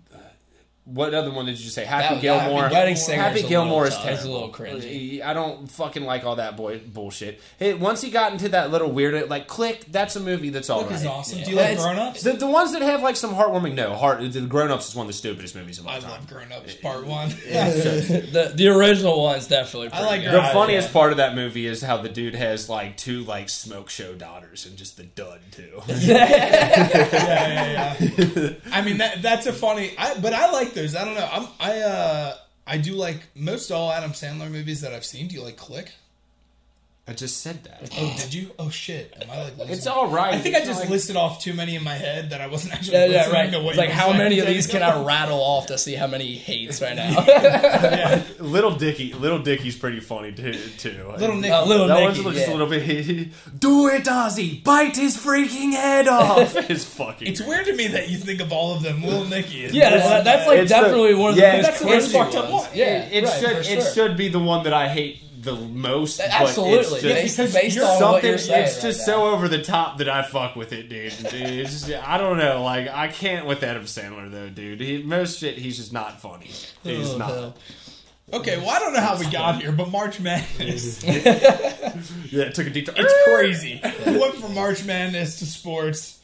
[0.93, 1.85] what other one did you say?
[1.85, 2.63] Happy That- Gilmore.
[2.63, 4.13] Happy Wedding Singer's Happy a Gilmore is little tough.
[4.13, 5.21] It's a little cringy.
[5.21, 7.41] I don't fucking like all that boy bullshit.
[7.57, 10.79] Hey, once he got into that little weird like Click, that's a movie that's all
[10.81, 10.99] Look right.
[10.99, 11.39] is awesome.
[11.39, 11.45] Yeah.
[11.45, 12.23] Do you like Grown Ups?
[12.23, 14.19] The, the ones that have like some heartwarming, no, heart.
[14.21, 16.11] The Grown Ups is one of the stupidest movies of all I time.
[16.11, 17.29] love Grown Ups Part One.
[17.49, 19.89] the the original one's definitely.
[19.89, 20.33] Pretty like good.
[20.33, 20.93] The funniest yeah.
[20.93, 24.65] part of that movie is how the dude has like two like smoke show daughters
[24.65, 25.81] and just the dud too.
[25.87, 28.53] yeah, yeah, yeah.
[28.71, 29.93] I mean, that that's a funny.
[29.97, 31.29] I, but I like I don't know.
[31.31, 32.33] I'm I uh
[32.65, 35.27] I do like most all Adam Sandler movies that I've seen.
[35.27, 35.91] Do you like Click?
[37.09, 37.89] I just said that.
[37.97, 38.51] Oh, did you?
[38.59, 39.11] Oh shit!
[39.19, 39.57] Am I like?
[39.57, 40.35] Losing It's all right.
[40.35, 42.75] I think I just like- listed off too many in my head that I wasn't
[42.75, 42.97] actually.
[42.97, 43.51] Yeah, yeah, listening right.
[43.53, 46.25] To what like how many of these can I rattle off to see how many
[46.25, 48.23] he hates right now?
[48.39, 50.53] Little Dicky, Little Dicky's pretty funny too.
[50.77, 51.11] too.
[51.17, 51.51] Little Nick.
[51.51, 52.53] Uh, little that Nicky, one's just yeah.
[52.53, 53.29] a little bit.
[53.59, 54.63] Do it, Ozzy!
[54.63, 56.55] Bite his freaking head off!
[56.69, 57.27] it's fucking.
[57.27, 59.01] It's weird to me that you think of all of them.
[59.01, 59.65] Little Nicky.
[59.65, 61.85] Is yeah, that's, that's like It's the- definitely one of the yeah, most that's the
[61.87, 62.67] most cringy fucked up ones.
[62.67, 62.77] one.
[62.77, 63.57] Yeah, It, it right, should.
[63.57, 63.93] It sure.
[63.93, 66.17] should be the one that I hate the most.
[66.17, 68.63] but Absolutely, it's just, based, because based you're on what you're saying.
[68.65, 69.33] It's just right so now.
[69.35, 71.13] over the top that I fuck with it, dude.
[71.17, 72.63] Dude, It's just, I don't know.
[72.63, 74.81] Like I can't with Adam Sandler though, dude.
[74.81, 76.49] He, most shit, he's just not funny.
[76.83, 77.29] He's Oh, not.
[77.29, 77.55] hell.
[78.31, 81.03] Okay, well I don't know how we got here, but March Madness.
[82.31, 82.93] Yeah, it took a detour.
[82.97, 83.81] It's crazy.
[84.05, 86.18] We went from March Madness to sports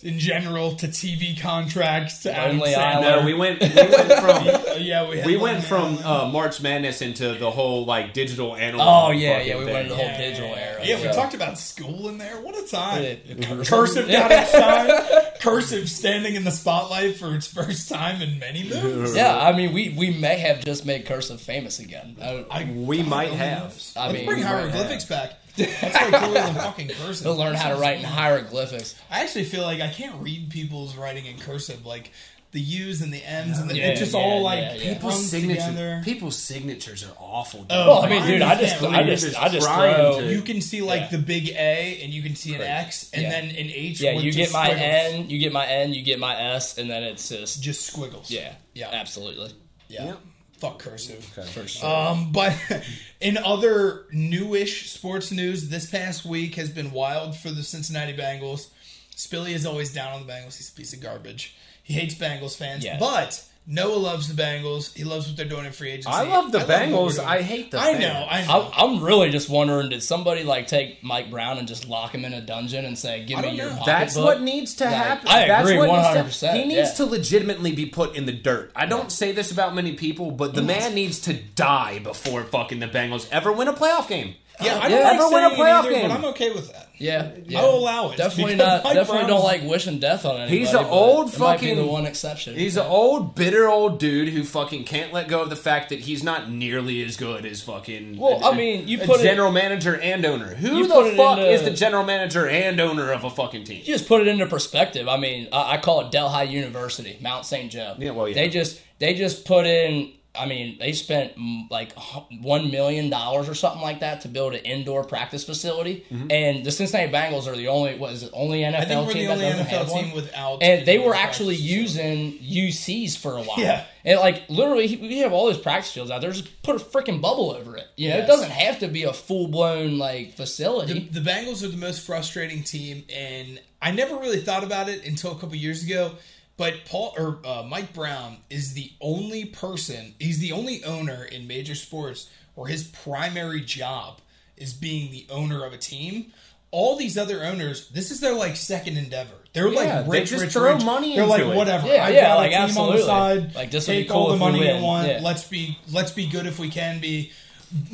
[0.00, 2.78] in general to TV contracts to Adam Lonely Sandler.
[2.78, 3.20] Island.
[3.20, 3.60] No, we went.
[3.60, 4.48] We went from.
[4.48, 8.54] Uh, yeah, we had We went from uh, March Madness into the whole like digital
[8.54, 8.86] analog.
[8.86, 9.74] Oh yeah, yeah, we thing.
[9.74, 10.86] went to the whole Yeah, digital yeah, era.
[10.86, 12.40] Yeah, we talked about school in there.
[12.40, 13.02] What a time.
[13.26, 15.32] Yeah, Cursive got its time.
[15.40, 19.14] Cursive standing in the spotlight for its first time in many movies.
[19.16, 22.16] Yeah, I mean, we, we may have just made cursive famous again.
[22.20, 23.62] I, I, We God might only have.
[23.64, 23.92] knows.
[23.96, 25.32] I Let's mean, bring hieroglyphics back.
[25.58, 27.24] That's way cooler than fucking cursive.
[27.26, 28.94] He'll learn how to write in hieroglyphics.
[29.10, 31.84] I actually feel like I can't read people's writing in cursive.
[31.86, 32.10] Like
[32.52, 34.94] the U's and the M's and the, Yeah, it's just yeah, all like yeah, yeah.
[34.94, 36.00] People's runs signature, together.
[36.02, 37.60] people's signatures are awful.
[37.60, 37.72] Dude.
[37.72, 40.20] Oh, Well, I mean, dude, I just, can't I just, Just I just throw.
[40.20, 41.08] to- You can see like Yeah.
[41.08, 42.86] the big A, and you can see an Correct.
[42.86, 43.30] X, and Yeah.
[43.30, 44.00] then an H.
[44.00, 44.82] Yeah, with you just get my squiggles.
[44.82, 48.30] N, you get my N, you get my S, and then it's just just squiggles.
[48.30, 49.52] yeah, yeah, absolutely
[49.88, 50.14] yeah.
[50.60, 50.70] Yep.
[50.72, 51.24] Fuck cursive.
[51.24, 51.88] for sure.
[51.88, 52.54] Um, but
[53.20, 58.68] in other newish sports news, this past week has been wild for the Cincinnati Bengals.
[59.14, 60.56] Spilly is always down on the Bengals.
[60.56, 61.56] He's a piece of garbage.
[61.82, 62.98] He hates Bengals fans, Yeah.
[62.98, 64.96] but Noah loves the Bengals.
[64.96, 66.08] He loves what they're doing in free agency.
[66.08, 67.16] I love the what we're Bengals.
[67.16, 67.28] doing.
[67.28, 68.00] I hate the I fans.
[68.00, 68.26] know.
[68.30, 68.72] I know.
[68.74, 72.24] I'm, I'm really just wondering, did somebody like take Mike Brown and just lock him
[72.24, 73.76] in a dungeon and say, "Give me don't your know.
[73.76, 73.86] pocketbook"?
[73.86, 75.28] That's what needs to Like, happen.
[75.28, 76.94] I That's agree what needs to- 100%, He needs yeah.
[76.94, 78.72] to legitimately be put in the dirt.
[78.74, 82.80] I don't say this about many people, but the man needs to die before fucking
[82.80, 84.34] the Bengals ever win a playoff game.
[84.62, 86.08] yeah, I don't Ever like win a playoff either, game?
[86.08, 86.87] but I'm okay with that.
[86.98, 87.60] Yeah, yeah.
[87.60, 88.16] I'll allow it.
[88.18, 88.84] Definitely not.
[88.84, 90.58] Mike Definitely Brown's- don't like wishing death on anybody.
[90.58, 92.54] He's an old it might be fucking- the one exception.
[92.56, 96.00] He's an old, bitter old dude who fucking can't let go of the fact that
[96.00, 98.18] he's not nearly as good as fucking.
[98.18, 100.54] Well, I I mean, you put it- general manager and owner.
[100.54, 103.78] Who the fuck into- is the general manager and owner of a fucking team?
[103.78, 105.08] you just put it into perspective.
[105.08, 107.70] I mean, I, I call it Delhi University, Mount St.
[107.70, 107.94] Joe.
[107.98, 108.34] Yeah, well, yeah.
[108.34, 110.12] They just they just put in.
[110.38, 111.92] I mean, they spent mm, like
[112.40, 116.30] one million dollars or something like that to build an indoor practice facility, Mm-hmm.
[116.30, 119.12] and the Cincinnati Bengals are the only what is it only NFL I think we're
[119.12, 120.04] team the only that doesn't NFL have one?
[120.04, 120.62] team without.
[120.62, 123.58] and they were actually using UCs for a while.
[123.58, 123.84] Yeah.
[124.04, 126.30] And like literally, we have all those practice fields out there.
[126.30, 127.86] Just put a freaking bubble over it.
[127.96, 128.24] You know, Yes.
[128.24, 131.08] it doesn't have to be a full blown like facility.
[131.10, 135.04] The, the Bengals are the most frustrating team, and I never really thought about it
[135.04, 136.12] until a couple years ago.
[136.58, 140.14] But Paul or uh, Mike Brown is the only person.
[140.18, 144.18] He's the only owner in major sports where his primary job
[144.56, 146.32] is being the owner of a team.
[146.72, 149.36] All these other owners, this is their like second endeavor.
[149.54, 150.84] They're Yeah, like they rich, just rich, throw rich.
[150.84, 151.56] money They're into like it.
[151.56, 151.86] whatever.
[151.86, 153.00] Yeah, I've yeah, got like, a team on absolutely.
[153.00, 153.54] the side.
[153.54, 155.08] Like, this will be take cool all the money you want.
[155.08, 155.20] Yeah.
[155.22, 157.32] Let's be let's be good if we can be.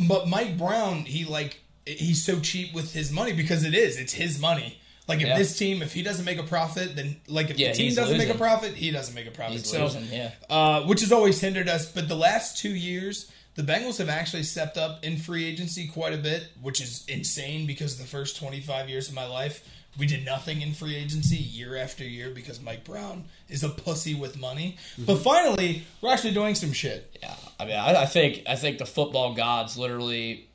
[0.09, 3.98] But Mike Brown, he like he's so cheap with his money because it is.
[3.98, 4.79] It's his money.
[5.06, 5.38] Like if Yeah.
[5.38, 8.16] this team, if he doesn't make a profit, then like if Yeah, the team doesn't
[8.16, 9.58] make a profit, he doesn't make a profit.
[9.58, 10.30] He's so, losing, yeah.
[10.48, 11.90] uh, which has always hindered us.
[11.90, 16.14] But the last two years, the Bengals have actually stepped up in free agency quite
[16.14, 19.62] a bit, which is insane because the first 25 years of my life,
[19.98, 24.14] we did nothing in free agency year after year because Mike Brown is a pussy
[24.14, 24.76] with money.
[24.98, 27.16] But finally, we're actually doing some shit.
[27.22, 30.48] Yeah, I mean, I, I think I think the football gods literally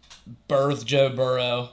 [0.50, 1.70] birthed Joe Burrow,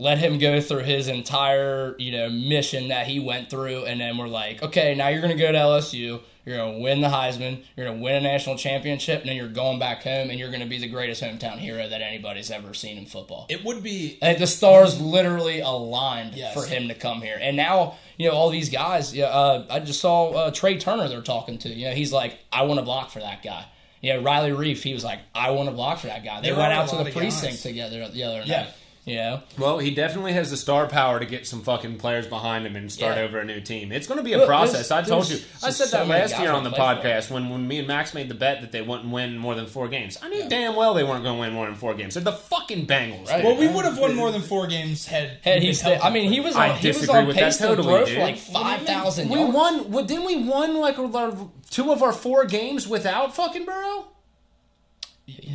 [0.00, 4.16] let him go through his entire you know mission that he went through, and then
[4.18, 7.86] we're like, okay, now you're gonna go to LSU, you're gonna win the Heisman, you're
[7.86, 10.78] gonna win a national championship, and then you're going back home, and you're gonna be
[10.78, 13.46] the greatest hometown hero that anybody's ever seen in football.
[13.48, 16.54] It would be Like the stars literally aligned Yes.
[16.54, 19.14] for him to come here, and now you know all these guys.
[19.14, 21.08] Yeah, uh, I just saw uh, Trey Turner.
[21.08, 21.68] They're talking to.
[21.68, 23.66] You know, he's like, I want to block for that guy.
[24.02, 24.82] Know, Riley Reiff.
[24.82, 26.40] He was like, I want to block for that guy.
[26.40, 27.62] They There went out to the precinct guys.
[27.62, 28.66] together the other Yeah.
[29.06, 29.12] Night.
[29.12, 32.66] You know, Well, he definitely has the star power to get some fucking players behind
[32.66, 33.22] him and start Yeah.
[33.24, 33.92] over a new team.
[33.92, 34.90] It's going to be a Look, process.
[34.90, 35.36] I there's- told you.
[35.62, 38.14] I said so that many last year on the podcast when, when me and Max
[38.14, 40.18] made the bet that they wouldn't win more than four games.
[40.22, 42.14] I knew damn well they weren't going to win more than four games.
[42.14, 43.28] They're the fucking Bengals.
[43.28, 43.44] Right.
[43.44, 45.38] well, we would have won more than four games had.
[45.42, 47.36] had we he stayed, I mean, he was I on, he was disagree on with
[47.36, 48.14] that pace to totally, throw dude.
[48.14, 49.28] for like five thousand.
[49.30, 49.90] We won.
[49.90, 53.64] Well, didn't we won like a lot of- two of our four games without fucking
[53.64, 54.06] Burrow?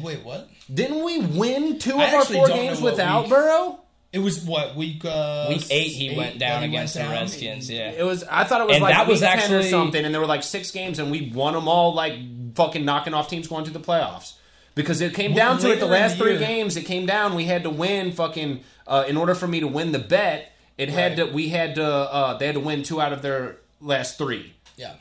[0.02, 0.50] Wait, what?
[0.74, 3.30] Didn't we win two of I our four games without week.
[3.32, 3.80] Burrow?
[4.14, 5.04] It was what week?
[5.04, 7.14] Uh, Week eight, he went down he against went the?
[7.16, 7.70] Redskins.
[7.70, 8.24] Yeah, It was.
[8.24, 10.22] I thought it was And like that was week 10 or actually- something, and there
[10.22, 12.14] were like six games, and we won them all, like
[12.56, 14.34] fucking knocking off teams going to the playoffs.
[14.74, 17.34] Because it came down to it, the last three year- games, it came down.
[17.36, 18.62] We had to win fucking.
[18.88, 21.26] Uh, in order for me to win the bet, it had to.
[21.26, 21.86] We had to.
[21.86, 24.54] Uh, they had to win two out of their last three.
[24.78, 24.94] Yeah.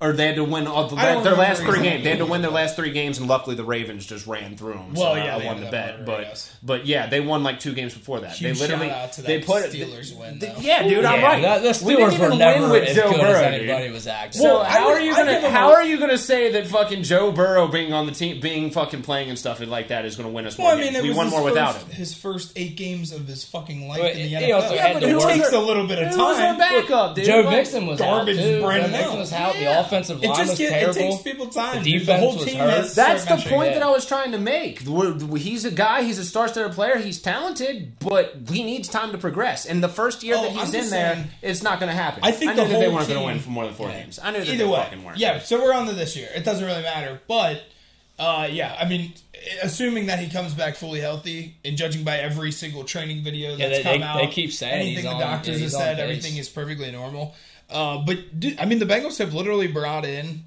[0.00, 2.04] Or they had to win all the, I their remember last three games.
[2.04, 4.74] They had to win their last three games, and luckily the Ravens just ran through
[4.74, 4.94] them.
[4.94, 5.88] Well, so yeah, I they won the bet.
[5.90, 6.56] lottery, But guess.
[6.62, 8.30] but yeah, they won like two games before that.
[8.36, 10.60] Huge they literally shout out to they put Steelers win, th- though.
[10.60, 11.42] Yeah, dude, I'm right.
[11.42, 13.54] that- the we didn't Steelers were even never win with as Joe good Burrow, as
[13.60, 13.68] dude.
[13.70, 14.40] anybody was acting.
[14.40, 16.52] So Well, I how would- are you I gonna give how are you gonna say
[16.52, 20.04] that fucking Joe Burrow being on the team, being fucking playing and stuff like that
[20.04, 21.02] is gonna win us more Well, I mean, games?
[21.02, 21.90] We won more first, without him.
[21.90, 24.54] His first eight games of his fucking life in the he NFL.
[24.62, 26.58] also yeah, had but it takes a little bit of Who was our time.
[26.58, 27.16] backup.
[27.16, 28.36] Joe Like, Mixon was garbage.
[28.62, 29.58] Brandon Joe Mixon was out.
[29.58, 29.82] Yeah.
[29.82, 31.82] The offensive It line just was get, it takes people time.
[31.82, 32.00] The dude.
[32.00, 32.70] defense whole was team hurt.
[32.70, 33.74] has That's the point yeah.
[33.74, 34.80] that I was trying to make.
[34.80, 39.66] He's a guy, he's a star-studded player, he's talented, but he needs time to progress.
[39.66, 41.96] And the first year Oh, that he's I'm in there, saying- it's not going to
[41.96, 42.20] happen.
[42.22, 43.74] I think I knew the that they whole weren't going to win for more than
[43.74, 44.00] four Yeah.
[44.02, 44.18] games.
[44.22, 45.18] I knew that Either they way, fucking weren't.
[45.18, 45.38] yeah.
[45.40, 46.28] So we're on to this year.
[46.34, 47.62] It doesn't really matter, but
[48.18, 49.12] uh, yeah, I mean,
[49.62, 53.60] assuming that he comes back fully healthy, and judging by every single training video that's
[53.60, 55.60] Yeah, they- come they- out, they keep saying anything he's the on- doctors yeah, have
[55.62, 57.34] he's on said, everything is perfectly normal.
[57.70, 60.44] Uh, but dude, I mean, the Bengals have literally brought in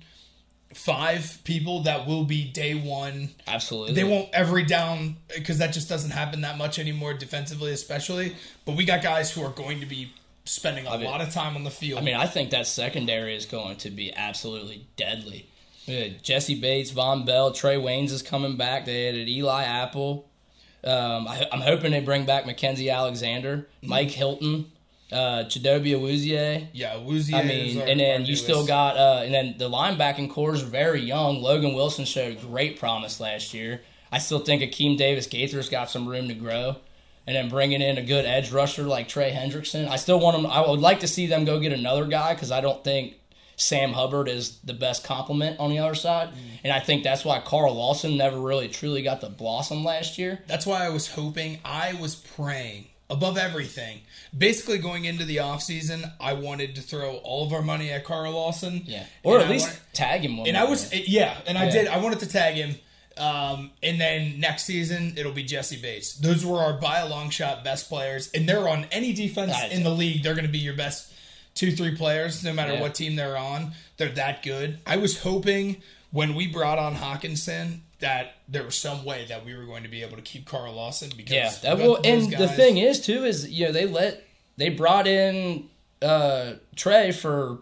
[0.74, 3.30] five people that will be day one.
[3.48, 3.94] Absolutely.
[3.94, 8.36] They won't every down because that just doesn't happen that much anymore defensively, especially.
[8.66, 10.14] But we got guys who are going to be
[10.46, 12.00] spending a mean- lot of time on the field.
[12.00, 15.48] I mean, I think that secondary is going to be absolutely deadly.
[15.86, 18.86] Yeah, Jessie Bates, Vonn Bell, Trae Waynes is coming back.
[18.86, 20.30] They added Eli Apple.
[20.84, 24.72] Um, I, I'm hoping they bring back Mackenzie Alexander, Mike Hilton,
[25.12, 26.68] uh, Chidobe Awuzie.
[26.74, 27.36] yeah, Woozy.
[27.36, 31.02] I mean, and then you still got, uh, and then the linebacking corps is very
[31.02, 31.42] young.
[31.42, 33.82] Logan Wilson showed great promise last year.
[34.12, 36.78] I still think Akeem Davis Gaither's got some room to grow.
[37.28, 39.88] And then bringing in a good edge rusher like Trey Hendrickson.
[39.88, 42.52] I still want them, I would like to see them go get another guy because
[42.52, 43.14] I don't think
[43.56, 46.30] Sam Hubbard is the best complement on the other side.
[46.64, 50.40] And I think that's why Carl Lawson never really truly got to blossom last year.
[50.48, 54.00] That's why I was hoping, I was praying above everything.
[54.36, 58.32] Basically, going into the offseason, I wanted to throw all of our money at Carl
[58.32, 58.82] Lawson.
[58.86, 59.04] Yeah.
[59.24, 61.66] Or And at I least wanted- tag him one and I was, yeah, and I
[61.66, 61.72] Yeah.
[61.72, 61.88] did.
[61.90, 62.76] I wanted to tag him.
[63.18, 66.14] Um, and then next season, it'll be Jessie Bates.
[66.14, 68.30] Those were our by a long shot best players.
[68.34, 71.12] And they're on any defense in the league, they're going to be your best
[71.54, 72.82] two, three players, no matter Yeah.
[72.82, 73.74] what team they're on.
[74.02, 74.80] They're that good.
[74.86, 75.82] I was hoping
[76.12, 79.90] when we brought on Hawkinson that there was some way that we were going to
[79.90, 81.96] be able to keep Carl Lawson because Yeah, that both will.
[81.98, 84.24] of those And the thing is, too, is you know they let
[84.58, 85.70] they brought in
[86.02, 87.60] uh Trey for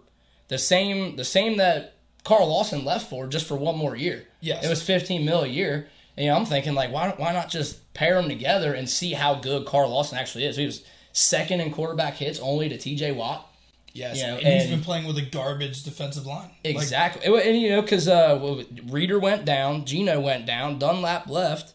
[0.48, 4.26] the same the same that Carl Lawson left for just for one more year.
[4.40, 4.66] Yes.
[4.66, 5.90] it was fifteen mil a year.
[6.16, 9.12] And, you know, I'm thinking like, why why not just pair them together and see
[9.14, 10.56] how good Carl Lawson actually is?
[10.56, 13.12] He was second in quarterback hits only to T.J.
[13.12, 13.46] Watt.
[14.00, 16.50] Yes, you know, and, he's and- been playing with a garbage defensive line.
[16.64, 17.30] Exactly.
[17.30, 21.74] Wa- and you know, because uh, Reader went down, Geno went down, Dunlap left.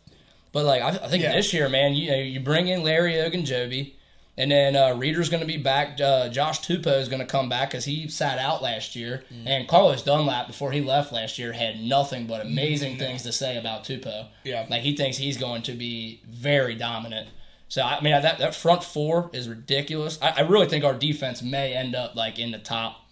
[0.52, 1.32] But like, I, I think Yeah.
[1.32, 3.92] this year, man, you know, you bring in Larry Ogunjobi,
[4.36, 6.00] and then uh, Reader's going to be back.
[6.00, 9.46] Uh, Josh Tupou is going to come back because he sat out last year, Mm.
[9.48, 13.56] and Carlos Dunlap before he left last year had nothing but amazing things to say
[13.58, 14.06] about Tupou.
[14.06, 14.66] Mm, Yeah.
[14.70, 17.28] like he thinks he's going to be very dominant.
[17.74, 20.16] So I mean, that that front four is ridiculous.
[20.22, 23.04] I, I really think our defense may end up like in the top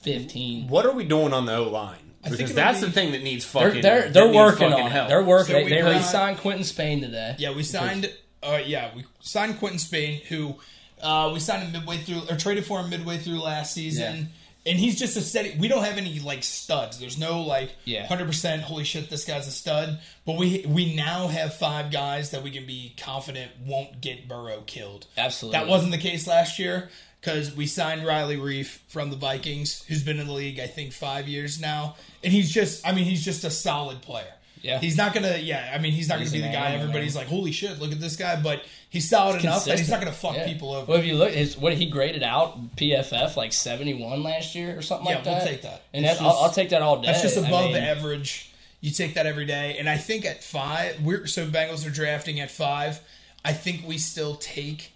[0.00, 0.66] fifteen.
[0.66, 2.14] What are we doing on the O line?
[2.22, 3.82] Because that's be- the thing that needs They're fucking.
[3.82, 5.08] they're, that they're working on help.
[5.10, 5.48] They're working.
[5.48, 7.36] So they we they re-signed Quinton Spain today.
[7.36, 8.10] Yeah, we signed.
[8.42, 10.56] Uh, yeah, we signed Quinton Spain, who
[11.02, 14.30] uh, we signed him midway through, or traded for him midway through last season.
[14.68, 15.56] And he's just a steady.
[15.58, 16.98] We don't have any like studs.
[16.98, 18.06] There's no like Yeah.
[18.06, 18.62] hundred percent.
[18.62, 19.98] Holy shit, this guy's a stud.
[20.26, 24.62] But we we now have five guys that we can be confident won't get Burrow
[24.66, 25.06] killed.
[25.16, 25.58] Absolutely.
[25.58, 26.90] That wasn't the case last year
[27.20, 30.92] because we signed Riley Reiff from the Vikings, who's been in the league I think
[30.92, 32.86] five years now, and he's just.
[32.86, 34.34] I mean, he's just a solid player.
[34.62, 34.78] Yeah.
[34.80, 35.36] he's not gonna.
[35.38, 37.92] Yeah, I mean, he's not He's gonna be the guy everybody's like, holy shit, look
[37.92, 38.40] at this guy.
[38.40, 40.46] But he's solid enough that he's not gonna fuck Yeah.
[40.46, 40.86] people over.
[40.92, 44.76] Well, if you look, his what he graded out PFF like seventy one last year
[44.78, 45.46] or something Yeah, like we'll that.
[45.46, 45.82] take that.
[45.92, 47.06] and that, I'll, I'll take that all day.
[47.08, 48.50] That's just I above mean, average.
[48.80, 52.38] You take that every day, and I think at five, we're so Bengals are drafting
[52.38, 53.00] at five.
[53.44, 54.92] I think we still take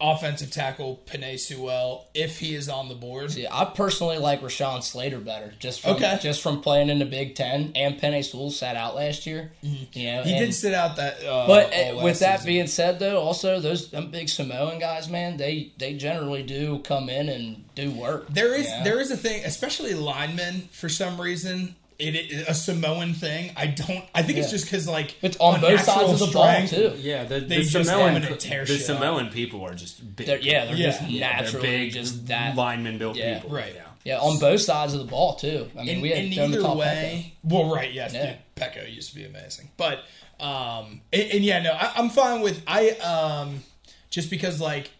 [0.00, 3.32] offensive tackle Penei Sewell if he is on the board.
[3.34, 6.18] Yeah, I personally like Rashawn Slater better, just from Okay.
[6.22, 7.72] just from playing in the Big Ten.
[7.74, 9.52] And Penei Sewell sat out last year.
[9.62, 10.28] You know, Mm-hmm.
[10.28, 11.24] He and- did sit out that.
[11.24, 12.46] Uh, But uh, with that season.
[12.52, 17.08] being said, though, also those them big Samoan guys, man, they they generally do come
[17.08, 18.26] in and do work.
[18.28, 20.68] There is there is a thing, especially linemen.
[20.72, 23.50] For some reason, it is a Samoan thing.
[23.56, 24.04] I don't.
[24.14, 26.96] I think it's just because like It's on both sides of the strength- ball too.
[27.00, 30.26] Yeah, the, the just Samoan in tear the shit Samoan people are just big.
[30.26, 30.86] They're, yeah, they're Yeah.
[30.90, 32.54] just Yeah, they're naturally big, just that.
[32.56, 33.34] lineman built Yeah.
[33.40, 33.56] people.
[33.56, 33.72] Right.
[33.74, 33.82] Yeah.
[34.04, 35.68] Yeah, on both sides of the ball too.
[35.76, 37.34] I mean, in, we had in them either top way.
[37.42, 38.26] Well, right, yes, Yeah.
[38.26, 39.98] dude, Peko used to be amazing, but
[40.40, 43.64] um, and, and yeah, no, I, I'm fine with I um,
[44.08, 44.90] just because like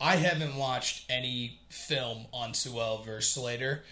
[0.00, 3.82] I haven't watched any film on Sewell versus Slater,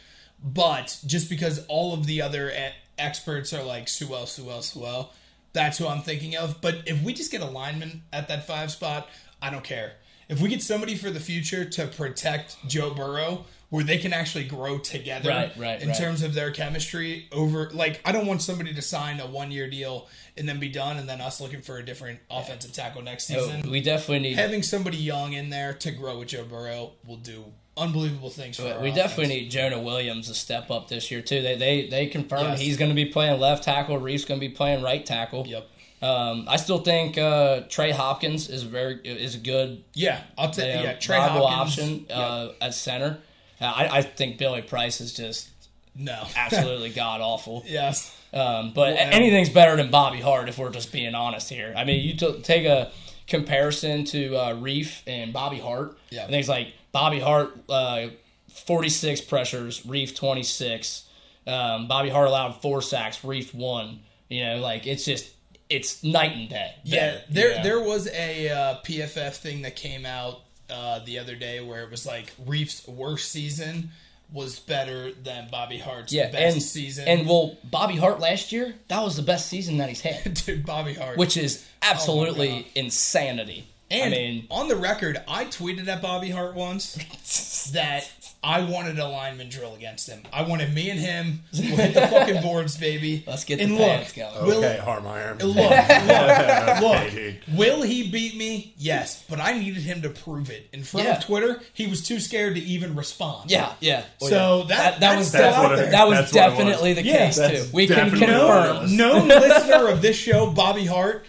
[0.42, 2.52] but just because all of the other
[2.98, 5.12] experts are like Sewell, Sewell, Sewell,
[5.52, 6.60] that's who I'm thinking of.
[6.60, 9.08] But if we just get a lineman at that five spot,
[9.40, 9.94] I don't care.
[10.28, 14.44] If we get somebody for the future to protect Joe Burrow, where they can actually
[14.44, 15.96] grow together, Right, right, in right.
[15.96, 19.68] terms of their chemistry over like I don't want somebody to sign a one year
[19.68, 23.30] deal and then be done and then us looking for a different offensive tackle next
[23.30, 23.70] Oh, season.
[23.70, 24.36] we definitely need.
[24.36, 27.44] Having somebody young in there to grow with Joe Burrow will do
[27.82, 28.96] unbelievable things for our we offense.
[28.96, 31.42] definitely need Jonah Williams to step up this year too.
[31.42, 32.60] They they they confirmed Yes.
[32.60, 33.98] he's going to be playing left tackle.
[34.00, 35.46] Reiff's going to be playing right tackle.
[35.46, 35.68] Yep.
[36.02, 40.66] Um, I still think uh, Trey Hopkins is very is a good Yeah, I'll take
[40.68, 41.44] you know, yeah, Trey Hopkins.
[41.78, 42.18] option Yep.
[42.18, 43.18] uh, at center.
[43.60, 45.48] Uh, I, I think Billy Price is just
[45.94, 46.24] no.
[46.36, 47.62] absolutely god awful.
[47.66, 48.16] yes.
[48.32, 51.72] Um, but Well, anything's better than Bobby Hart if we're just being honest here.
[51.76, 52.90] I mean, you t- take a
[53.28, 55.96] comparison to uh, Reiff and Bobby Hart.
[56.10, 56.26] Yeah.
[56.26, 58.08] Think it's like Bobby Hart uh,
[58.52, 61.08] 46 pressures, Reiff 26.
[61.46, 64.00] Um, Bobby Hart allowed four sacks, Reiff one.
[64.28, 65.30] You know, like it's just
[65.68, 66.74] it's night and day.
[66.84, 67.62] Yeah, there you know?
[67.62, 70.40] there was a uh, PFF thing that came out
[70.70, 73.90] uh, the other day where it was like Reiff's worst season
[74.32, 77.06] was better than Bobby Hart's yeah, best and season.
[77.06, 80.64] and well, Bobby Hart last year that was the best season that he's had, dude,
[80.64, 81.18] Bobby Hart.
[81.18, 83.66] which is absolutely Oh insanity.
[83.92, 88.10] And I mean, on the record, I tweeted at Bobby Hart once that
[88.44, 90.22] I wanted a lineman drill against him.
[90.32, 93.22] I wanted me and him to hit the fucking boards, baby.
[93.26, 94.46] Let's get and the look, pants going.
[94.46, 95.40] Will, Okay, Harmeyer.
[95.40, 95.66] Look, look,
[97.08, 97.56] Okay, look.
[97.58, 98.74] Will he beat me?
[98.76, 100.68] Yes, but I needed him to prove it.
[100.72, 101.18] In front Yeah.
[101.18, 103.50] of Twitter, he was too scared to even respond.
[103.50, 104.04] yeah, yeah.
[104.20, 104.64] Oh, So yeah.
[104.68, 106.58] that, that, that was still That's what it- that was That's what was.
[106.58, 107.70] definitely the case that's too.
[107.72, 108.46] We can definitely confirm.
[108.66, 108.92] what it was.
[108.92, 111.24] Known listener of this show, Bobby Hart,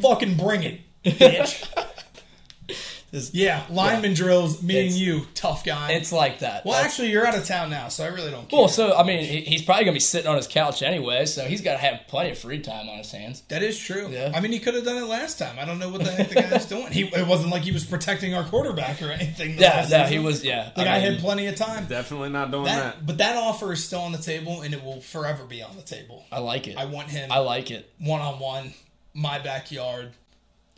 [0.00, 1.68] fucking bring it, bitch.
[3.32, 5.92] yeah, lineman drills, me and you, tough guy.
[5.92, 6.64] It's like that.
[6.64, 8.58] well, That's- actually, you're out of town now, so I really don't care.
[8.58, 11.60] Well, so I mean, he's probably gonna be sitting on his couch anyway, so he's
[11.60, 13.42] got to have plenty of free time on his hands.
[13.48, 14.08] that is true.
[14.10, 14.32] Yeah.
[14.34, 15.58] I mean, he could have done it last time.
[15.58, 16.90] I don't know what the heck the guy's doing.
[16.90, 19.58] He, it wasn't like he was protecting our quarterback or anything.
[19.58, 20.08] Yeah, Yeah, season.
[20.08, 20.42] he was.
[20.42, 21.84] Yeah, The I guy mean, had plenty of time.
[21.84, 23.06] Definitely not doing That, that.
[23.06, 25.82] but that offer is still on the table, and it will forever be on the
[25.82, 26.24] table.
[26.32, 26.78] I like it.
[26.78, 27.90] I want him I like it.
[27.98, 28.72] one on one,
[29.12, 30.12] my backyard,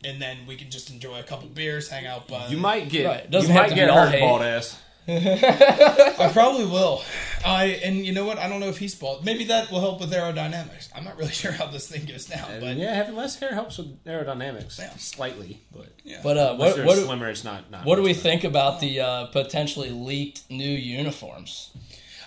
[0.04, 2.28] and then we can just enjoy a couple beers, hang out.
[2.28, 3.24] By You might get Right.
[3.24, 4.80] you Doesn't have might to get be all hurt, bald ass.
[5.06, 7.02] I probably will.
[7.44, 8.38] I and you know what?
[8.38, 9.22] I don't know if he's bald.
[9.24, 10.88] Maybe that will help with aerodynamics.
[10.94, 13.76] I'm not really sure how this thing goes down, but yeah, having less hair helps
[13.78, 14.90] with aerodynamics Yeah.
[14.96, 16.20] slightly, but yeah.
[16.22, 17.70] But uh, what what do, slimmer, it's not.
[17.70, 21.70] not what do we much think about the uh, potentially leaked new uniforms?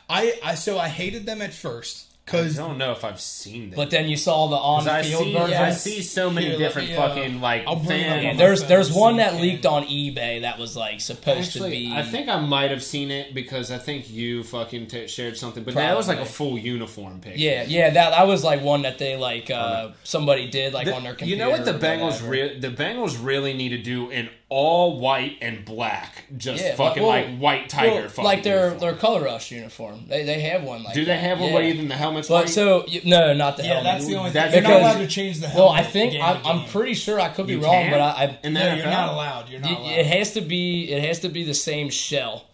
[0.09, 2.43] I, I so I hated them at first better.
[2.49, 3.75] I don't know if I've seen that.
[3.75, 5.57] But then you saw the on-field see, version.
[5.57, 8.09] I see so many Here, let different me, uh, fucking like I'll bring it up
[8.09, 8.17] fan.
[8.19, 11.63] on Yeah, there's there's one that can- leaked on eBay that was like supposed to
[11.69, 11.91] be.
[11.93, 15.63] I think I might have seen it because I think you fucking t- shared something,
[15.63, 17.39] but that was like a full uniform picture.
[17.39, 20.95] Yeah, yeah, that that was like one that they like uh, somebody did like The-
[20.95, 21.29] on their computer.
[21.31, 25.37] you know what the Bengals re- the Bengals really need to do an all white
[25.41, 28.79] and black, just Yeah, fucking well, like white tiger, Well, fucking like their uniform.
[28.79, 30.05] their color rush uniform.
[30.07, 31.55] They they have one like Do they have one yeah.
[31.55, 32.49] where even the helmets But white?
[32.49, 33.83] so you, no, not the yeah, helmet.
[33.85, 34.63] that's the only That's thing.
[34.63, 35.69] You're not allowed to change the well.
[35.69, 37.91] I think game I'm, to I'm pretty sure I could be You wrong, can?
[37.91, 39.49] but I, I in the No, you're not allowed.
[39.49, 39.91] You're not allowed.
[39.91, 40.91] It has to be.
[40.91, 42.45] It has to be the same shell.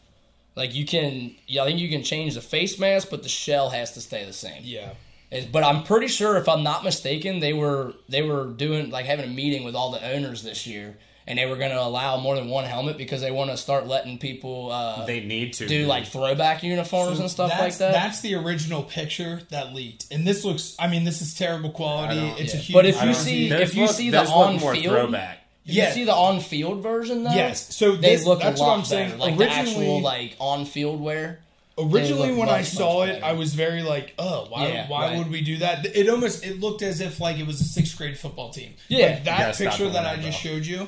[0.55, 1.35] Like you can.
[1.47, 4.25] Yeah, I think you can change the face mask, but the shell has to stay
[4.25, 4.61] the same.
[4.63, 4.91] yeah.
[5.31, 9.05] It's- But I'm pretty sure, if I'm not mistaken, they were they were doing like
[9.05, 10.95] having a meeting with all the owners this year,
[11.27, 13.87] and they were going to allow more than one helmet because they want to start
[13.87, 15.87] letting people uh, They need to do dude.
[15.87, 17.93] like throwback uniforms and stuff like that.
[17.93, 20.75] That's the original picture that leaked, and this looks.
[20.79, 22.19] I mean, this is terrible quality.
[22.19, 22.73] I don't- It's a huge.
[22.73, 25.39] But if you see if you look- see the on more field, throwback.
[25.65, 25.87] if Yeah.
[25.87, 27.31] you see the on field version though.
[27.33, 27.73] Yes.
[27.75, 29.09] So they this- look that's a what I'm saying.
[29.11, 29.21] better.
[29.21, 31.39] Like the Originally- actual like on field wear.
[31.75, 33.25] Originally, look when I saw it, better.
[33.25, 34.67] I was very like, "Oh, why?
[34.67, 35.17] Yeah, why right.
[35.17, 37.97] would we do that?" It almost it looked as if like it was a sixth
[37.97, 38.75] grade football team.
[38.89, 39.07] Yeah.
[39.07, 40.87] like that You picture that that, I just showed you.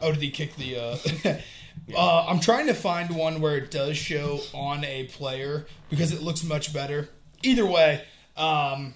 [0.00, 0.76] Oh, did he kick the?
[0.76, 1.38] uh
[1.94, 6.22] Uh, I'm trying to find one where it does show on a player because it
[6.22, 7.08] looks much better.
[7.42, 8.04] Either way,
[8.36, 8.94] um,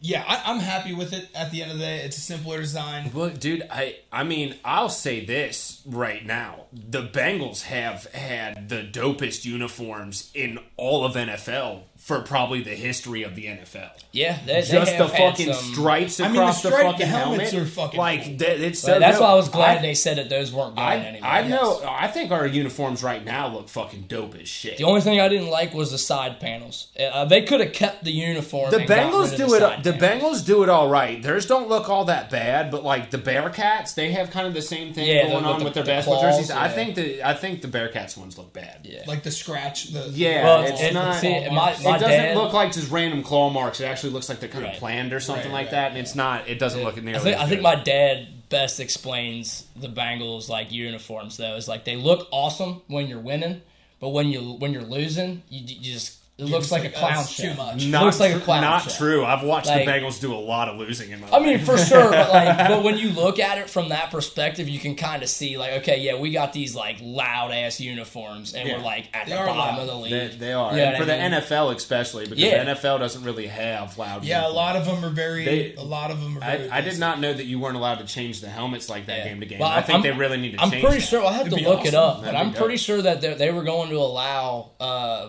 [0.00, 1.28] yeah, I, I'm happy with it.
[1.34, 3.10] At the end of the day, it's a simpler design.
[3.12, 6.66] Look, dude, I I mean, I'll say this right now.
[6.72, 13.22] The Bengals have had the dopest uniforms in all of NFL for probably the history
[13.22, 13.90] of the NFL.
[14.10, 17.06] Yeah, they, they Just the fucking some- stripes I mean, the across the, fucking the
[17.06, 17.68] helmets helmet.
[17.68, 18.36] are fucking like cool.
[18.38, 19.22] that, it's so that's dope.
[19.22, 21.30] why I was glad I- they said that those weren't going I, anywhere.
[21.30, 21.80] I know.
[21.88, 24.78] I think our uniforms right now look fucking dope as shit.
[24.78, 26.88] The only thing I didn't like was the side panels.
[26.98, 28.72] Uh, they could have kept the uniform.
[28.72, 29.60] The and Bengals rid of do the it.
[29.60, 29.92] side The.
[29.92, 31.22] Bengals do it all right.
[31.22, 34.62] Theirs don't look all that bad, but like the Bearcats, they have kind of the
[34.62, 36.50] same thing Yeah, the- going with on the- with their the basketball claws, jerseys.
[36.50, 38.80] I think the I think the Bearcats ones look bad.
[38.82, 39.02] Yeah.
[39.06, 39.92] Like the scratch.
[39.92, 41.20] The Yeah, Well, it's it- not.
[41.20, 43.80] see, my, it doesn't dad, look like just random claw marks.
[43.80, 44.74] It actually looks like they're kind Right.
[44.74, 46.48] of planned or something Right, like right, that, and it's not.
[46.48, 47.18] It doesn't look nearly.
[47.18, 51.54] I think, as I think my dad best explains the Bengals like uniforms though.
[51.56, 53.62] Is like they look awesome when you're winning,
[54.00, 56.98] but when you when you're losing, you, you just it looks like, like, a "Oh,
[56.98, 57.42] clown show.
[57.42, 58.90] too much." not looks like a clown Not show.
[58.96, 59.24] true.
[59.24, 61.28] I've watched Like- the Bengals do a lot of losing in my.
[61.30, 64.68] I mean, for sure, but like, but when you look at it from that perspective,
[64.68, 68.54] you can kind of see like, okay, yeah, we got these like loud ass uniforms,
[68.54, 68.78] and Yeah.
[68.78, 69.78] we're like at They the bottom loud.
[69.80, 70.10] of the league.
[70.10, 72.64] They, they are, Yeah, and for I the mean- NFL especially, because Yeah.
[72.64, 74.24] the NFL doesn't really have loud.
[74.24, 75.44] yeah, a lot of them are very.
[75.44, 76.70] They- a lot of them are I, very.
[76.70, 79.24] I did not know that you weren't allowed to change the helmets like that Yeah.
[79.28, 79.58] game to game.
[79.58, 80.82] Well, I think I'm- they really need to I'm change.
[80.82, 81.06] pretty that.
[81.06, 83.02] sure I'll have It'd to be look it up, but That'd I'm be pretty sure
[83.02, 85.28] that they they were going to allow uh,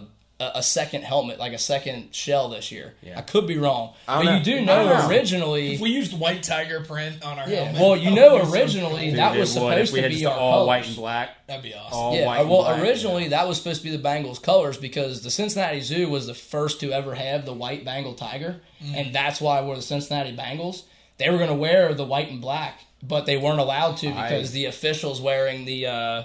[0.56, 2.94] a, a second helmet, like a second shell this year.
[3.02, 3.18] Yeah.
[3.20, 5.08] I could be wrong, I but don't you do know know.
[5.10, 5.76] originally.
[5.76, 8.48] If we used white tiger print on our yeah, helmet, well, you know would be
[8.48, 9.16] so originally cool.
[9.18, 9.78] that was it would.
[9.78, 11.30] If supposed to be our all white and black.
[11.48, 11.98] That'd be awesome.
[11.98, 14.78] all Yeah, white and well, black, originally that was supposed to be the Bengals colors
[14.78, 18.96] because the Cincinnati Zoo was the first to ever have the white Bengal tiger, Mm.
[18.98, 20.84] and that's why we're the Cincinnati Bengals.
[21.18, 24.24] They were going to wear the white and black, but they weren't allowed to I-
[24.30, 26.24] because the officials wearing the uh,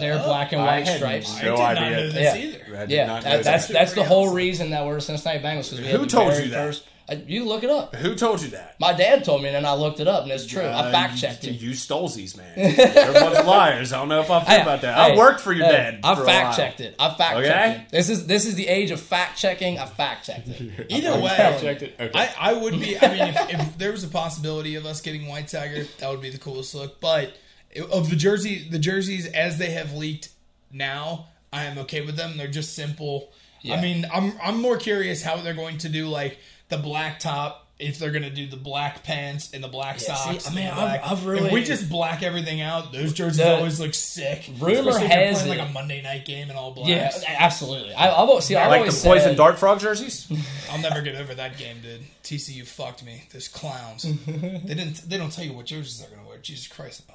[0.00, 1.36] their Oh, black and I white had stripes.
[1.38, 1.90] I No did not idea.
[1.96, 2.36] know this Yeah.
[2.36, 2.76] either.
[2.76, 3.72] I did Yeah, not know that, that's that.
[3.72, 5.70] that's the whole reason that we're the Cincinnati Bengals.
[5.70, 6.64] 'cause we Who told you that?
[6.66, 7.94] First, uh, you look it up.
[7.96, 8.74] Who told you that?
[8.78, 10.62] My dad told me, and then I looked it up, and it's true.
[10.62, 11.60] I Uh, fact checked you, it.
[11.60, 12.52] You stolesies, man.
[12.76, 13.92] They're a bunch of liars.
[13.94, 14.94] I don't know if I feel Hey, about that.
[14.94, 16.00] hey, I worked for your hey, dad.
[16.04, 16.94] I fact checked it.
[16.98, 17.48] I fact Okay?
[17.48, 17.96] checked it.
[17.96, 19.78] This is this is the age of fact checking.
[19.78, 20.86] I fact checked it.
[20.90, 21.94] Either Fact way, checked it.
[21.98, 22.18] Okay.
[22.18, 22.98] I, I would be.
[23.00, 26.20] I mean, if, if there was a possibility of us getting white tiger, that would
[26.20, 27.00] be the coolest look.
[27.00, 27.32] But
[27.90, 30.30] of the jersey, the jerseys as they have leaked
[30.72, 32.36] now, I am okay with them.
[32.36, 33.32] They're just simple.
[33.62, 33.76] Yeah.
[33.76, 36.38] I mean, I'm I'm more curious how they're going to do like
[36.68, 37.64] the black top.
[37.80, 40.64] If they're gonna do the black pants and the black Yeah, see, socks, I mean,
[40.66, 43.94] the I've- I've if really- we just black everything out, those jerseys The- always look
[43.94, 44.50] sick.
[44.58, 46.88] Rumor Especially has playing it- like a Monday night game and all black.
[46.88, 47.94] Yeah, absolutely.
[47.94, 48.56] I, I've al- see.
[48.56, 50.26] I've like the always poison said, dart frog jerseys.
[50.72, 52.00] I'll never get over that game, dude.
[52.24, 53.22] TCU fucked me.
[53.32, 54.02] Those clowns.
[54.26, 55.08] they didn't.
[55.08, 56.38] They don't tell you what jerseys they're gonna wear.
[56.38, 57.02] Jesus Christ.
[57.08, 57.14] Oh,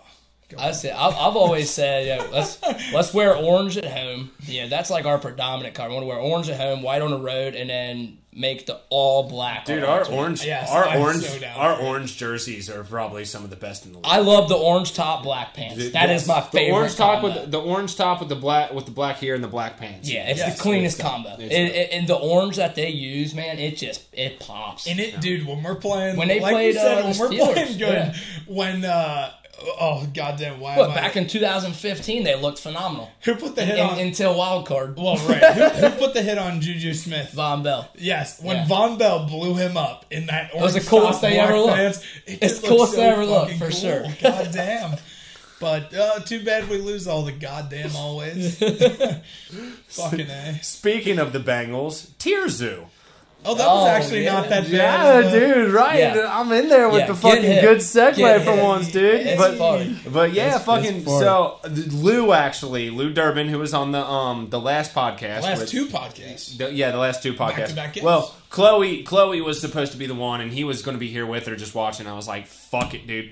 [0.55, 2.61] go I say I've, I've always said, yeah, let's
[2.93, 4.31] let's wear orange at home.
[4.45, 5.89] Yeah, that's like our predominant color.
[5.89, 8.79] We want to wear orange at home, white on the road, and then make the
[8.89, 9.63] all black.
[9.65, 13.43] Dude, on our orange, Yes, our I'm orange, so our orange jerseys are probably some
[13.43, 14.07] of the best in the league.
[14.07, 15.91] I love the orange top, black pants.
[15.91, 16.65] That is my favorite.
[16.69, 17.41] The orange top combo.
[17.41, 20.09] with the orange top with the black with the black here and the black pants.
[20.09, 21.29] Yeah, it's Yes, the cleanest it's- combo.
[21.33, 24.87] it's- And, and- and the orange that they use, man, it just it pops.
[24.87, 27.19] And it, dude, when we're playing, When they like played, you said, uh, when the
[27.19, 28.15] we're Steelers, playing good, yeah.
[28.47, 29.31] when uh,
[29.61, 30.95] oh goddamn, why but am I?
[30.95, 33.99] back in 2015, they looked phenomenal who put the hit in, on?
[33.99, 34.97] until wild card.
[34.97, 35.43] well, right.
[35.53, 37.31] who, who put the hit on Juju Smith?
[37.35, 37.89] Vonn Bell.
[37.95, 38.65] Yes, when Yeah.
[38.65, 41.59] Vonn Bell blew him up in that orange was the coolest top, thing black ever
[41.59, 41.75] looked.
[41.75, 43.69] pants, it It's the coolest so thing ever looked, for cool.
[43.71, 44.03] sure.
[44.21, 44.97] God damn.
[45.59, 48.57] But uh, too bad we lose all the goddamn always.
[49.87, 50.59] Fucking a.
[50.61, 52.87] Speaking of the Bengals, Tier Zoo.
[53.45, 54.33] Oh, that was Oh, actually yeah.
[54.33, 54.71] not that bad.
[54.71, 55.99] Yeah, as the- dude, right?
[55.99, 56.27] Yeah.
[56.39, 58.63] I'm in there with Yeah, the fucking good segue Get for hit.
[58.63, 59.15] once, dude.
[59.27, 59.99] It's but funny.
[60.07, 60.95] but yeah, It's- fucking.
[60.97, 61.59] it's so
[61.91, 65.87] Lou actually, Lou Durbin, who was on the um the last podcast, Last with- two
[65.87, 66.57] podcasts.
[66.57, 67.75] The- yeah, the last two podcasts.
[67.75, 70.99] Back-to-back well, Chloe, Chloe was supposed to be the one, and he was going to
[70.99, 72.07] be here with her, just watching.
[72.07, 73.31] I was like, "Fuck it, dude.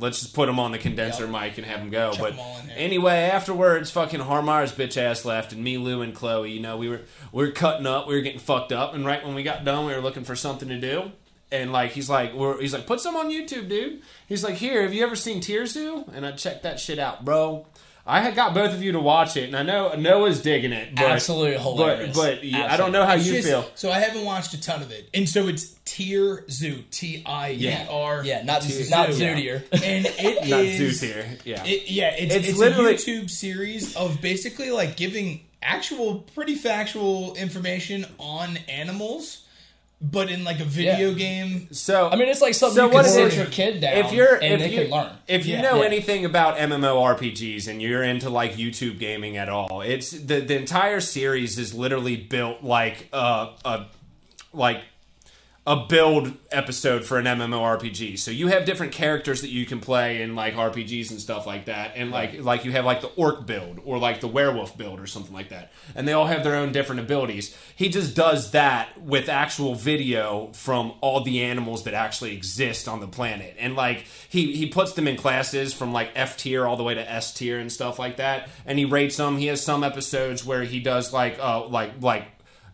[0.00, 1.30] Let's just put him on the condenser Yep.
[1.42, 5.52] mic and have him go." Chuck but in anyway, afterwards, fucking Harmar's bitch ass left,
[5.52, 6.50] and me, Lou, and Chloe.
[6.50, 9.24] You know, we were we were cutting up, we were getting fucked up, and right
[9.24, 11.12] when we got done, we were looking for something to do.
[11.52, 14.02] And like he's like, we're, he's like, put some on YouTube, dude.
[14.28, 16.04] He's like, here, have you ever seen Tier Zoo?
[16.14, 17.66] And I checked that shit out, bro.
[18.06, 20.94] I had got both of you to watch it, and I know Noah's digging it.
[20.94, 22.16] But, Absolutely hilarious.
[22.16, 23.64] But but yeah, I don't know how It's you just- feel.
[23.74, 27.52] So I haven't watched a ton of it, and so it's Tier Zoo, T I
[27.52, 28.22] E R.
[28.24, 28.88] Yeah, not Zoo.
[28.90, 29.34] not Yeah.
[29.34, 29.62] Zootier.
[29.84, 31.38] and it Not is- Zeus here.
[31.44, 31.64] Yeah.
[31.64, 36.54] It, yeah, it's, It's it's, literally- a YouTube series of basically like giving actual, pretty
[36.54, 39.42] factual information on animals,
[40.02, 41.14] but in like a video Yeah.
[41.14, 41.68] game.
[41.72, 43.96] so I mean, it's like something So you what can is sit your kid down
[43.98, 45.10] if you're and if they you can learn.
[45.28, 45.60] if you Yeah.
[45.60, 45.86] know Yeah.
[45.86, 51.00] anything about MMORPGs and you're into like YouTube gaming at all, it's the the entire
[51.00, 53.86] series is literally built like a a
[54.52, 54.82] like
[55.66, 58.18] a build episode for an MMORPG.
[58.18, 61.66] So you have different characters that you can play in like RPGs and stuff like
[61.66, 61.92] that.
[61.96, 65.06] And like like you have like the orc build or like the werewolf build or
[65.06, 65.70] something like that.
[65.94, 67.54] And they all have their own different abilities.
[67.76, 73.00] He just does that with actual video from all the animals that actually exist on
[73.00, 73.54] the planet.
[73.58, 76.94] And like he he puts them in classes from like F tier all the way
[76.94, 78.48] to S tier and stuff like that.
[78.64, 79.36] And he rates them.
[79.36, 82.24] He has some episodes where he does like uh like like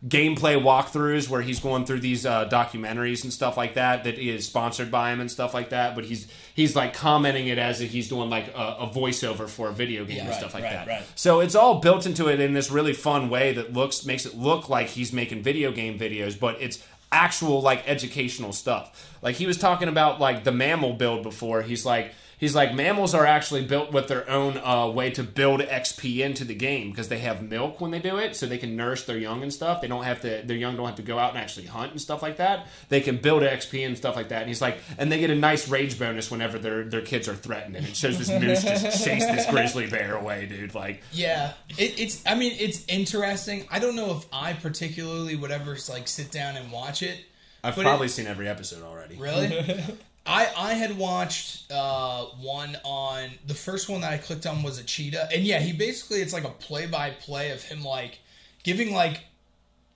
[0.07, 4.47] gameplay walkthroughs where he's going through these uh, documentaries and stuff like that that is
[4.47, 7.91] sponsored by him and stuff like that but he's he's like commenting it as if
[7.91, 10.73] he's doing like a, a voiceover for a video game and right, stuff like right,
[10.73, 10.87] that.
[10.87, 11.03] right.
[11.15, 14.37] so it's all built into it in this really fun way that looks makes it
[14.37, 16.83] look like he's making video game videos but it's
[17.13, 19.19] actual like educational stuff.
[19.23, 21.63] Like he was talking about like the mammal build before.
[21.63, 25.61] He's like He's like mammals are actually built with their own uh, way to build
[25.61, 28.77] XP into the game because they have milk when they do it, so they can
[28.77, 29.81] nurse their young and stuff.
[29.81, 30.43] They don't have to.
[30.45, 32.67] Their young don't have to go out and actually hunt and stuff like that.
[32.91, 34.41] They can build XP and stuff like that.
[34.41, 37.35] And he's like, and they get a nice rage bonus whenever their their kids are
[37.35, 40.75] threatened, and it shows this moose just chase this grizzly bear away, dude.
[40.75, 42.23] Like, Yeah, it, it's.
[42.27, 43.67] I mean, it's interesting.
[43.71, 47.19] I don't know if I particularly would ever like sit down and watch it.
[47.65, 49.17] I've But probably it- seen every episode already.
[49.17, 49.83] Really?
[50.27, 54.79] I I had watched uh, one on the first one that I clicked on was
[54.79, 58.19] a cheetah, and yeah, he basically it's like a play by play of him like
[58.65, 59.21] giving like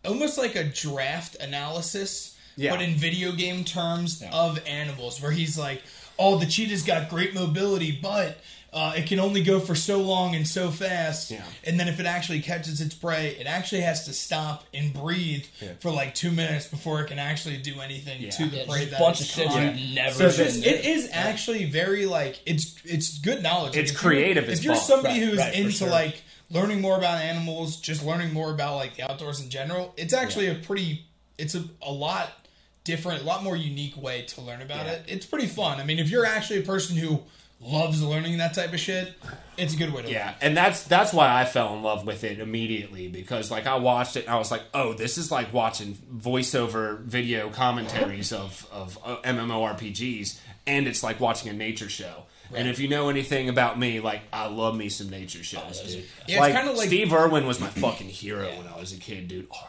[0.05, 2.70] almost like a draft analysis, Yeah.
[2.72, 5.83] but in video game terms of animals, where he's like,
[6.18, 8.39] "Oh, the cheetah's got great mobility, but."
[8.73, 11.43] Uh, it can only go for so long and so fast, Yeah.
[11.64, 15.45] and then if it actually catches its prey, it actually has to stop and breathe
[15.81, 18.31] for like two minutes before it can actually do anything Yeah.
[18.31, 18.85] to the Yeah, prey.
[18.85, 20.62] that bunch of it's shit you've never So It's the- seen.
[20.62, 23.77] just, it is actually very like it's it's good knowledge.
[23.77, 25.91] It's Like, if creative as If you're somebody Right, who's right, into sure.
[25.91, 30.14] like learning more about animals, just learning more about like the outdoors in general, it's
[30.14, 31.07] actually a pretty
[31.39, 32.31] it's a, a lot
[32.85, 34.93] different, a lot more unique way to learn about Yeah.
[34.93, 35.05] it.
[35.09, 35.81] It's pretty fun.
[35.81, 37.23] I mean, if you're actually a person who
[37.61, 39.15] loves learning that type of shit,
[39.57, 42.25] it's a good way to Yeah, and that's that's why I fell in love with
[42.25, 45.53] it immediately because like I watched it and I was like, oh, this is like
[45.53, 52.25] watching voiceover video commentaries of of uh, MMORPGs, and it's like watching a nature show.
[52.53, 56.05] And if you know anything about me, like I love me some nature shows, dude.
[56.27, 59.29] Yeah, like, kinda like- Steve Irwin was my fucking hero when I was a kid,
[59.29, 59.47] dude.
[59.55, 59.69] Oh,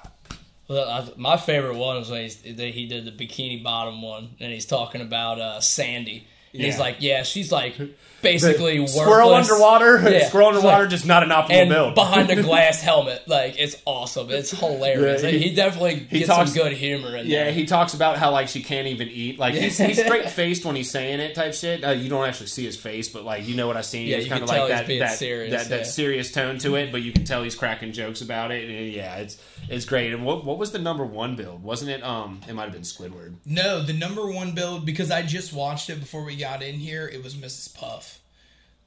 [0.68, 4.30] Well, I, my favorite one was when he's, that he did the bikini bottom one,
[4.40, 6.28] and he's talking about uh, Sandy.
[6.54, 7.76] And he's like, "Yeah, she's like
[8.22, 8.96] basically worthless.
[9.02, 10.28] Squirrel underwater, Yeah.
[10.28, 11.96] squirrel underwater, like- just not an optimal and build.
[11.96, 13.28] behind a glass helmet.
[13.28, 14.30] Like it's awesome.
[14.30, 15.24] It's hilarious.
[15.24, 17.46] Yeah, he, he- he definitely he gets talks- some good humor in Yeah, there.
[17.48, 19.40] Yeah, he talks about how like she can't even eat.
[19.40, 21.84] Like he's, he's straight faced when he's saying it, type shit.
[21.84, 24.08] Uh, you don't actually see his face, but like you know what I seen.
[24.08, 25.88] Yeah, it's you kind of can like tell he's that being that, serious, that, that
[25.88, 28.70] serious tone to it, but you can tell he's cracking jokes about it.
[28.70, 29.38] And yeah, it's
[29.70, 30.14] it's great.
[30.14, 31.64] And what what was the number one build?
[31.64, 32.04] Wasn't it?
[32.04, 33.36] Um, it might have been Squidward.
[33.46, 37.08] No, the number one build because I just watched it before we got in here.
[37.08, 37.74] It was Mrs.
[37.74, 38.20] Puff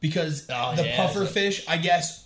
[0.01, 1.65] because Oh, the yeah, puffer fish.
[1.67, 2.25] I guess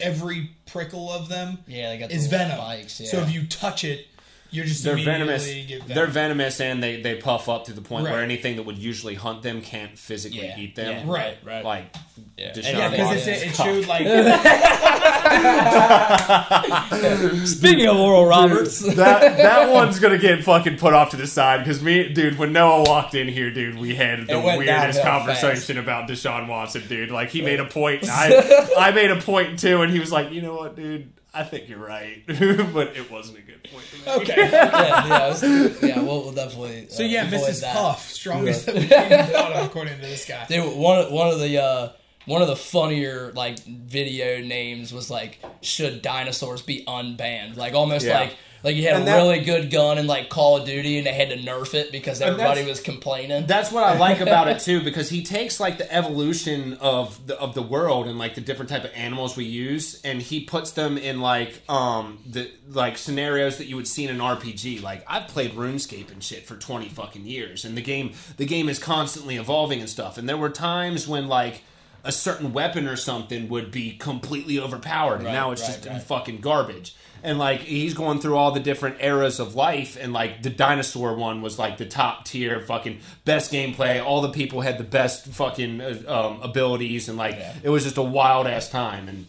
[0.00, 2.56] every prickle of them Yeah, they got is venom.
[2.56, 3.08] spikes, yeah.
[3.08, 4.06] So if you touch it,
[4.52, 5.46] you're just They're venomous.
[5.46, 5.88] get.
[5.88, 9.14] They're venomous, and they they puff up to the point where anything that would usually
[9.14, 11.06] hunt them can't physically Yeah, eat them.
[11.08, 11.36] yeah, Right.
[11.44, 11.64] right.
[11.64, 11.94] Like
[12.36, 12.52] Yeah.
[12.52, 13.32] Deshaun yeah, because Watson.
[13.34, 14.06] it, it showed like
[17.46, 21.58] Speaking of Oral Roberts, that that one's gonna get fucking put off to the side
[21.58, 25.78] because me, dude, when Noah walked in here, dude, we had the weirdest downhill conversation
[25.78, 27.10] about Deshaun Watson, dude.
[27.10, 30.12] Like he made a point, and I I made a point too, and he was
[30.12, 33.84] like, you know what, dude, I think you're right, but it wasn't a good point
[33.90, 34.28] to make.
[34.30, 34.36] okay.
[34.52, 36.88] yeah, yeah, it's- yeah, we'll, we'll definitely.
[36.90, 37.60] So uh, yeah, avoid Mrs.
[37.62, 37.74] that.
[37.76, 40.44] Puff, strongest bottom according to this guy.
[40.46, 41.92] Dude, one one of the uh,
[42.26, 48.04] one of the funnier like video names was like, "Should dinosaurs be unbanned?" Like almost
[48.06, 48.20] Yeah.
[48.20, 50.98] like like you had And a that- really good gun in like Call of Duty,
[50.98, 53.46] and they had to nerf it because everybody was complaining.
[53.46, 57.38] That's what I like about it too, because he takes like the evolution of the
[57.40, 60.70] of the world and like the different type of animals we use, and he puts
[60.72, 64.82] them in like um the like scenarios that you would see in an RPG.
[64.82, 68.68] Like I've played RuneScape and shit for twenty fucking years, and the game the game
[68.68, 70.18] is constantly evolving and stuff.
[70.18, 71.62] And there were times when like
[72.04, 75.86] a certain weapon or something would be completely overpowered, and Right, now it's right, just
[75.88, 76.02] right.
[76.02, 76.96] fucking garbage.
[77.24, 81.14] And like he's going through all the different eras of life, and like the dinosaur
[81.14, 84.04] one was like the top tier, fucking best gameplay.
[84.04, 87.54] All the people had the best fucking uh, um, abilities, and like Yeah.
[87.62, 89.08] it was just a wild ass time.
[89.08, 89.26] And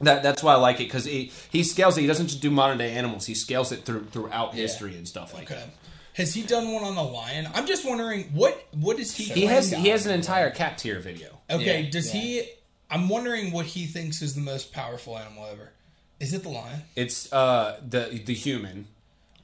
[0.00, 2.02] that that's why I like it because he he scales it.
[2.02, 5.34] He doesn't just do modern day animals; he scales it through throughout history and stuff
[5.34, 5.54] like Okay.
[5.60, 5.70] that.
[6.12, 7.48] Has he done one on the lion?
[7.52, 9.24] I'm just wondering what what is he?
[9.24, 11.40] He has he has an entire cat tier video.
[11.50, 12.20] Okay, Yeah, does yeah.
[12.20, 12.42] he?
[12.90, 15.72] I'm wondering what he thinks is the most powerful animal ever.
[16.20, 16.82] Is it the lion?
[16.96, 18.86] It's uh the the human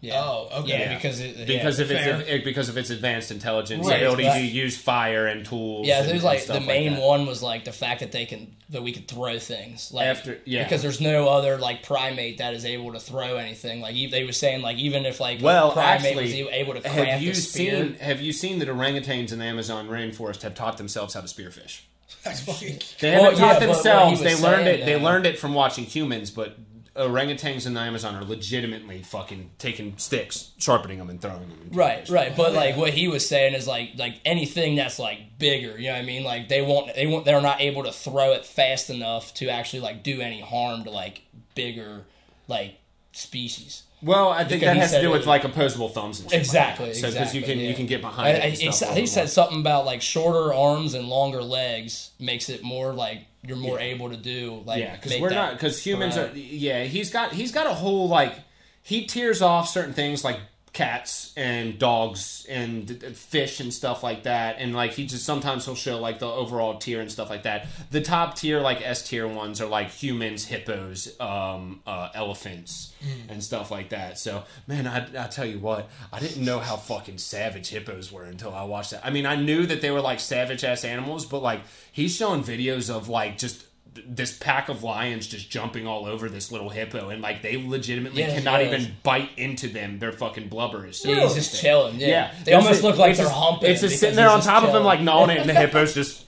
[0.01, 0.23] Yeah.
[0.23, 0.69] Oh, okay.
[0.79, 1.85] Yeah, because it, because yeah.
[1.85, 2.43] of its fair.
[2.43, 5.87] because of its advanced intelligence, Right, ability to use fire and tools.
[5.87, 7.03] Yeah, there's like the main that.
[7.03, 10.39] one was like the fact that they can that we could throw things like After-
[10.45, 10.63] yeah.
[10.63, 14.33] because there's no other like primate that is able to throw anything like they were
[14.33, 17.35] saying like even if like Well, primate actually, was able to craft Have you a
[17.35, 21.21] spear seen Have you seen that orangutans in the Amazon rainforest have taught themselves how
[21.21, 21.81] to spearfish?
[22.25, 22.81] That's fucking.
[23.01, 24.21] They haven't yeah, taught but what themselves.
[24.21, 24.85] They learned saying, it.
[24.85, 26.57] They learned it from watching humans, but
[26.97, 31.59] orangutans in the Amazon are legitimately fucking taking sticks, sharpening them, and throwing them.
[31.63, 32.15] and Right, fishing.
[32.15, 32.37] right.
[32.37, 35.95] But like what he was saying is like like anything that's like bigger, you know
[35.95, 36.25] what I mean?
[36.25, 39.81] Like they won't they won't they're not able to throw it fast enough to actually
[39.81, 41.23] like do any harm to like
[41.55, 42.05] bigger
[42.49, 42.77] like
[43.13, 43.85] species.
[44.03, 46.39] Well, I think that has to do with like opposable thumbs and shit.
[46.39, 46.95] like Exactly, that.
[46.97, 47.69] So because exactly, you can yeah.
[47.69, 48.43] you can get behind I, it.
[48.43, 49.27] I, and he, said, he said more.
[49.29, 54.11] something about like shorter arms and longer legs makes it more like you're more able
[54.11, 56.25] to do like Yeah, because we're not because humans throw.
[56.25, 56.33] are.
[56.35, 58.35] Yeah, he's got he's got a whole like
[58.83, 60.39] he tears off certain things like
[60.73, 65.75] cats and dogs and fish and stuff like that, and like he just sometimes he'll
[65.75, 67.67] show like the overall tier and stuff like that.
[67.91, 72.93] The top tier like S tier ones are like humans, hippos, um, uh, elephants,
[73.29, 74.19] and stuff like that.
[74.19, 78.25] So man, I I tell you what, I didn't know how fucking savage hippos were
[78.25, 79.05] until I watched that.
[79.05, 82.43] I mean, I knew that they were like savage ass animals, but like he's showing
[82.43, 83.65] videos of like just
[83.95, 87.57] th- this pack of lions just jumping all over this little hippo, and like they
[87.63, 88.69] legitimately Yeah, cannot yeah.
[88.69, 89.99] even bite into them.
[89.99, 91.99] Their fucking blubber is so Yeah, he's just chilling.
[92.01, 93.71] Yeah, Yeah, they It's almost just- look like it's they're just- humping.
[93.71, 95.95] It's just sitting there on just top of him, like gnawing it, and the hippo's
[95.95, 96.25] just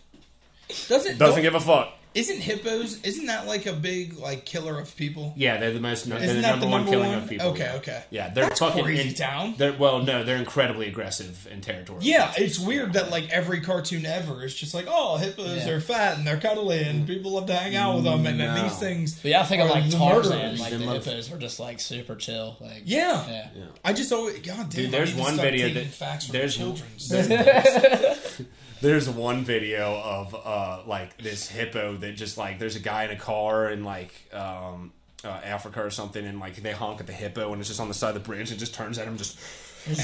[0.89, 1.93] Doesn't doesn't don't- give a fuck.
[2.15, 3.01] Isn't hippos?
[3.03, 5.33] Isn't that like a big like killer of people?
[5.37, 6.07] Yeah, they're the most.
[6.09, 7.19] They're Isn't the that number, the one killing one?
[7.23, 7.47] of people.
[7.49, 7.75] Okay, yeah.
[7.77, 8.05] okay.
[8.11, 9.55] Yeah, they're That's fucking crazy in- town.
[9.57, 12.05] They're well, no, they're incredibly aggressive and territorial.
[12.05, 15.71] Yeah, it's weird that like every cartoon ever is just like, oh, hippos Yeah.
[15.73, 18.63] are fat and they're cuddly and people love to hang out with them, and then
[18.63, 19.15] these things.
[19.21, 20.59] But yeah, I think of like Tarzan.
[20.59, 22.57] Like The the motherf- hippos were just like super chill.
[22.61, 23.27] Like Yeah.
[23.57, 23.65] yeah.
[23.85, 24.69] I just always God damn.
[24.69, 27.11] Dude, I there's need to one start video that- facts from there's- children's.
[28.83, 33.11] There's one video of uh like this hippo that just like there's a guy in
[33.11, 34.93] a car in like um
[35.25, 37.87] uh, Africa or something and like they honk at the hippo and it's just on
[37.89, 39.39] the side of the bridge and just turns at him just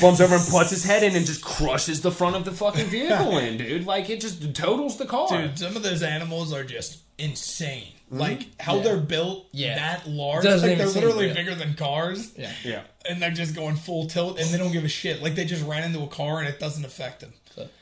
[0.00, 2.86] bumps over and puts his head in and just crushes the front of the fucking
[2.86, 3.84] vehicle in, dude.
[3.86, 5.28] Like it just totals the car.
[5.28, 7.92] Dude, some of those animals are just insane.
[8.10, 9.74] Like how they're built Yeah.
[9.76, 10.42] that large.
[10.44, 11.34] Doesn't like they're literally real.
[11.34, 12.32] bigger than cars.
[12.36, 12.52] Yeah.
[12.64, 12.82] Yeah.
[13.08, 15.22] And they're just going full tilt and they don't give a shit.
[15.22, 17.32] Like they just ran into a car and it doesn't affect them.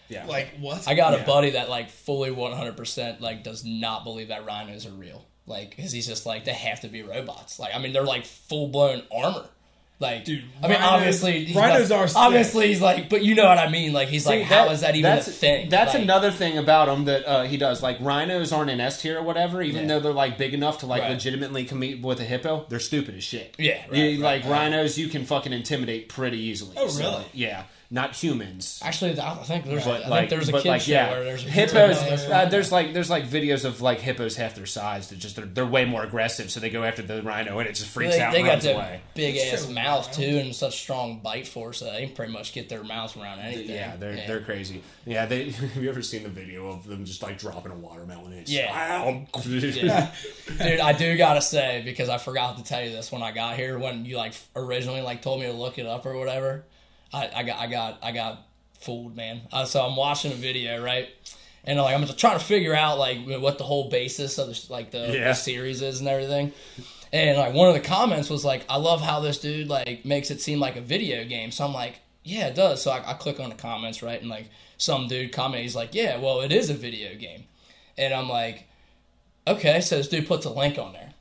[0.09, 0.27] Yeah.
[0.27, 0.87] Like what?
[0.89, 1.20] I got Yeah.
[1.24, 5.24] a buddy that like fully 100% like does not believe that rhinos are real.
[5.47, 7.59] Like, cause he's just like they have to be robots.
[7.59, 9.47] Like, I mean, they're like full blown armor.
[9.99, 12.16] Like, Dude, I mean, rhinos- obviously, he's rhinos not- are sick.
[12.18, 13.95] obviously he's like, but you know what I mean.
[13.95, 15.70] Like, he's like, See, how is that even a thing?
[15.70, 17.83] That's Like, another thing about him that uh, he does.
[17.83, 19.89] Like rhinos aren't an S tier or whatever, even Yeah.
[19.95, 21.12] though they're like big enough to like Right.
[21.12, 22.66] legitimately compete with a hippo.
[22.68, 23.55] They're stupid as shit.
[23.59, 24.51] Yeah, right, You- right, like right.
[24.70, 26.77] rhinos, you can fucking intimidate pretty easily.
[26.77, 27.24] Oh, So, really?
[27.33, 28.80] yeah, not humans.
[28.82, 31.11] Actually, I think there's, But I like, think there's a but kid like, show yeah,
[31.11, 31.97] where there's a hippos.
[32.24, 35.09] Uh, there's like there's like videos of like hippos half their size.
[35.09, 37.74] That just they're, they're way more aggressive, so they go after the rhino and it
[37.74, 39.01] just freaks They, out they and got runs the away.
[39.14, 42.32] big It's ass so mouth too, and such strong bite force that they can pretty
[42.32, 43.70] much get their mouth around anything.
[43.70, 44.82] Yeah, they're they're crazy.
[45.05, 45.51] Yeah, they.
[45.76, 48.32] Have you ever seen the video of them just like dropping a watermelon?
[48.32, 48.39] in?
[48.41, 49.14] It's Yeah.
[49.45, 50.11] Yeah.
[50.59, 53.57] Dude, I do gotta say because I forgot to tell you this when I got
[53.57, 53.78] here.
[53.78, 56.64] When you like originally like told me to look it up or whatever,
[57.12, 58.46] I, I got I got I got
[58.80, 59.42] fooled, man.
[59.52, 61.09] Uh, so I'm watching a video right,
[61.64, 64.72] and like I'm just trying to figure out like what the whole basis of the,
[64.72, 65.28] like the, Yeah.
[65.28, 66.52] the series is and everything.
[67.12, 70.30] And like one of the comments was like, "I love how this dude like makes
[70.30, 73.14] it seem like a video game." So I'm like, "Yeah, it does." So I, I
[73.14, 76.52] click on the comments right, and like some dude commented, he's like, "Yeah, well, it
[76.52, 77.44] is a video game,"
[77.96, 78.66] and I'm like
[79.48, 81.12] okay, so this dude puts a link on there.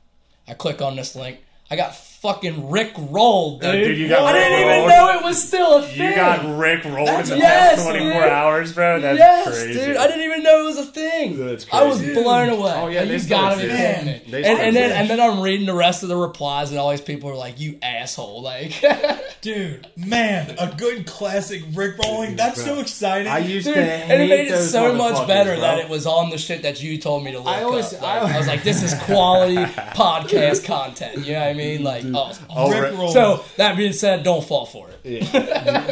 [0.48, 1.38] I click on this link.
[1.70, 3.70] I got fucking Rick rolled, dude.
[3.70, 6.10] Uh, dude, you got I didn't Rick even know it was still a thing.
[6.10, 8.22] You got Rick rolled in the yes, past 24 dude.
[8.30, 9.00] hours, bro.
[9.00, 9.72] That's yes, crazy.
[9.86, 9.96] dude.
[9.96, 11.38] I didn't even know it was a thing.
[11.38, 12.14] That's I was crazy.
[12.14, 12.72] blown away.
[12.76, 14.22] Oh, yeah, they you gotta be kidding me.
[14.30, 16.90] Man, And, and then and then I'm reading the rest of the replies, and all
[16.90, 18.72] these people are like, "You asshole!" Like,
[19.40, 22.36] Dude, man, a good classic Rick rolling.
[22.36, 23.28] That's so exciting.
[23.30, 25.60] I used Dude, to and it hate made it so much better bro.
[25.60, 28.02] that it was on the shit that you told me to look I always- up.
[28.02, 29.56] I- Like, I, was like, this is quality
[29.94, 31.26] podcast content.
[31.26, 31.82] You know what I mean?
[31.84, 35.32] Like, oh, Oh, Rick Rick- so that being said, don't fall for it.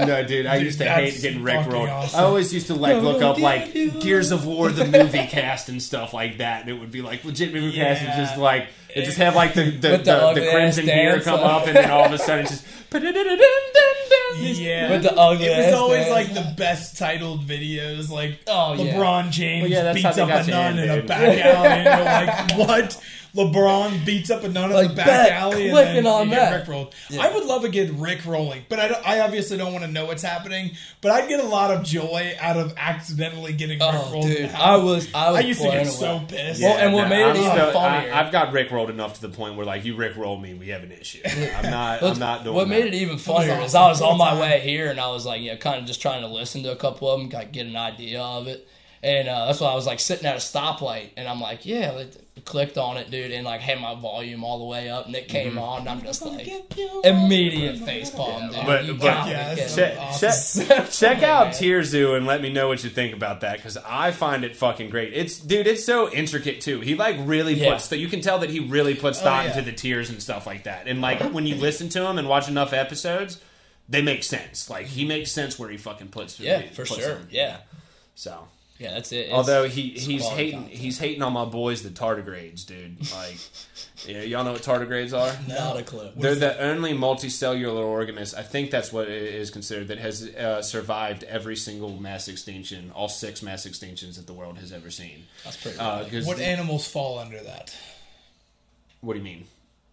[0.07, 1.89] no, dude, I Dude, used to that's hate getting Rick fucking rolled.
[1.89, 2.21] awesome.
[2.21, 4.01] I always used to like look up like yeah, yeah.
[4.01, 7.25] Gears of War, the movie cast and stuff like that, and it would be like
[7.25, 10.03] legit movie cast and just like it just have like the the, With the the,
[10.05, 11.25] the, ugly crimson ass gear dance.
[11.25, 12.65] come up, and then all of a sudden it's just.
[14.37, 16.11] yeah, With the ugly It was always dance.
[16.11, 18.95] like the best titled videos, like Oh, yeah.
[18.95, 20.91] LeBron James Well, yeah, that's how beats they up got a you nun in, in
[20.91, 21.07] a dude.
[21.09, 21.85] back alley, and
[22.57, 23.05] you're like, what?
[23.35, 26.65] LeBron beats up a nun in the back bet, alley, and then on you that.
[26.67, 26.93] get Rickrolled.
[27.19, 29.91] I would love to get Rick rolling, but I, don't, I obviously don't want to
[29.91, 30.71] know what's happening.
[31.01, 34.23] But I'd get a lot of joy out of accidentally getting Oh, Rickrolled.
[34.23, 35.91] dude, I was I was I used to get away.
[35.91, 36.63] so pissed.
[36.63, 39.15] Well, and what made it I'm even still- funnier- I, have got Rick rolled enough
[39.15, 41.21] to the point where like you Rick roll me, we have an issue.
[41.57, 42.03] I'm not.
[42.03, 42.71] I'm not doing what that.
[42.71, 43.83] made it even funnier is awesome.
[43.83, 44.39] I was on my time.
[44.39, 46.73] way here and I was like, you know, kind of just trying to listen to
[46.73, 48.69] a couple of them, like, get an idea of it.
[49.03, 51.91] And uh, that's why I was like sitting at a stoplight and I'm like, yeah,
[51.91, 52.13] like,
[52.45, 55.29] clicked on it, dude, and like had my volume all the way up and it
[55.29, 55.59] came Mm-hmm.
[55.59, 56.47] on and I'm just like,
[57.05, 58.67] immediate face palm, dude.
[58.67, 60.67] But- You but- gotta Yeah, be that's kidding so me.
[60.67, 61.55] Check, check, check out man.
[61.55, 64.57] Tier Zoo and let me know what you think about that because I find it
[64.57, 65.13] fucking great.
[65.13, 66.81] It's dude, it's so intricate too.
[66.81, 67.73] He like really Yeah.
[67.75, 69.51] puts that you can tell that he really puts thought yeah.
[69.57, 70.87] into the tiers and stuff like that.
[70.87, 73.41] And like when you listen to him and watch enough episodes,
[73.89, 74.69] they make sense.
[74.69, 76.41] Like he makes sense where he fucking puts.
[76.41, 77.15] Yeah, he for puts sure.
[77.15, 77.29] them.
[77.31, 77.59] Yeah.
[78.15, 78.49] So
[78.85, 79.17] Yeah, that's it.
[79.17, 80.79] It's- although he he's hating content.
[80.79, 82.99] he's hating on my boys the tardigrades, dude.
[83.13, 83.37] Like
[84.07, 85.35] yeah, y'all know what tardigrades are?
[85.49, 86.11] not a clue.
[86.17, 90.61] They're the only multicellular organism, I think that's what it is considered, that has uh,
[90.63, 95.25] survived every single mass extinction, all six mass extinctions that the world has ever seen.
[95.45, 95.79] That's pretty.
[95.79, 97.75] Uh, What the- animals fall under that?
[99.01, 99.47] what do you mean?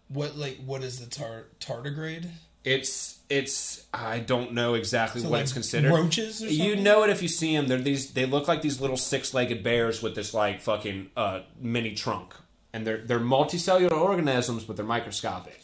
[0.08, 2.28] What like what is the tar- tardigrade?
[2.64, 5.90] It's it's I don't know exactly So, what like, it's considered.
[5.92, 7.66] roaches or You know it if you see them.
[7.68, 8.12] They're these.
[8.12, 12.34] They look like these little six-legged bears with this like fucking uh, mini trunk.
[12.74, 15.60] and they're they're multicellular organisms, but they're microscopic.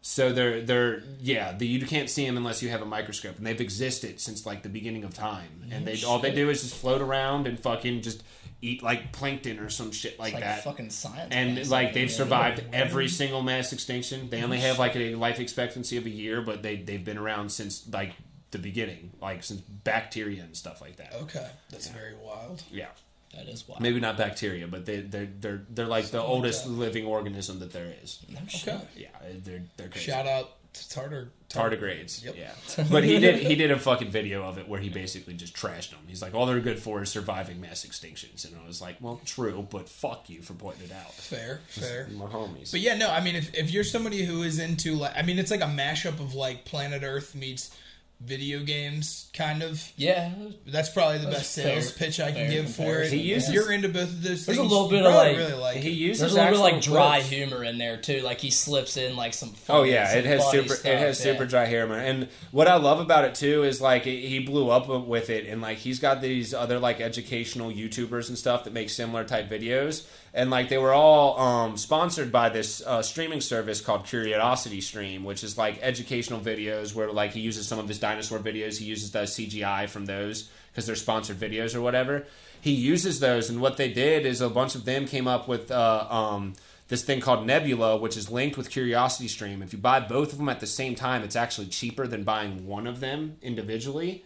[0.00, 3.44] So they're they're yeah, the, you can't see them unless you have a microscope, and
[3.46, 5.64] they've existed since like the beginning of time.
[5.72, 8.22] And they all they do is just float around and fucking just
[8.60, 10.64] eat like plankton or some shit like, Like that.
[10.64, 11.32] fucking science.
[11.32, 12.16] and like they've Yeah.
[12.16, 14.30] survived every single mass extinction.
[14.30, 17.50] They only have like a life expectancy of a year, but they they've been around
[17.50, 18.14] since like
[18.50, 21.14] the beginning, like since bacteria and stuff like that.
[21.22, 22.62] Okay, that's very wild.
[22.72, 22.88] Yeah,
[23.34, 23.80] That is wild.
[23.80, 27.72] maybe not bacteria, but they they're they're they're like the Something oldest living organism that
[27.72, 28.18] there is.
[28.46, 29.08] Okay, Yeah,
[29.44, 30.10] they're they're crazy.
[30.10, 31.30] shout out to Tartar.
[31.48, 32.22] Tardigrades.
[32.24, 32.36] Yep.
[32.36, 32.84] Yeah.
[32.90, 35.90] But he did he did a fucking video of it where he basically just trashed
[35.90, 36.00] them.
[36.06, 38.46] He's like, all they're good for is surviving mass extinctions.
[38.46, 41.12] And I was like, well, true, but fuck you for pointing it out.
[41.14, 42.08] Fair, fair.
[42.12, 42.70] My homies.
[42.70, 45.38] But yeah, no, I mean, if, if you're somebody who is into like, I mean,
[45.38, 47.74] it's like a mashup of like Planet Earth meets
[48.20, 49.80] video games, kind of.
[49.96, 50.32] Yeah.
[50.66, 52.84] That's probably the That's best sales fair- pitch I can fair give for it.
[52.86, 53.18] comparison.
[53.18, 55.52] He uses- you're into both of those There's things, a little bit of, like- really
[55.54, 57.28] like he uses There's a little bit of, like dry clips.
[57.30, 58.20] humor in there too.
[58.22, 59.54] Like he slips in like some.
[59.68, 60.74] Oh yeah, it has super.
[60.74, 60.86] Stuff.
[60.86, 64.26] It has super dry humor, and what I love about it too is like it,
[64.26, 68.36] he blew up with it, and like he's got these other like educational YouTubers and
[68.36, 70.04] stuff that make similar type videos,
[70.34, 75.24] and like they were all um, sponsored by this uh, streaming service called Curiosity Stream,
[75.24, 78.84] which is like educational videos where like he uses some of his dinosaur videos, he
[78.84, 82.26] uses the CGI from those because they're sponsored videos or whatever.
[82.60, 85.70] He uses those, and what they did is a bunch of them came up with.
[85.70, 86.54] Uh, um,
[86.88, 89.62] this thing called Nebula, which is linked with Curiosity Stream.
[89.62, 92.66] If you buy both of them at the same time, it's actually cheaper than buying
[92.66, 94.24] one of them individually.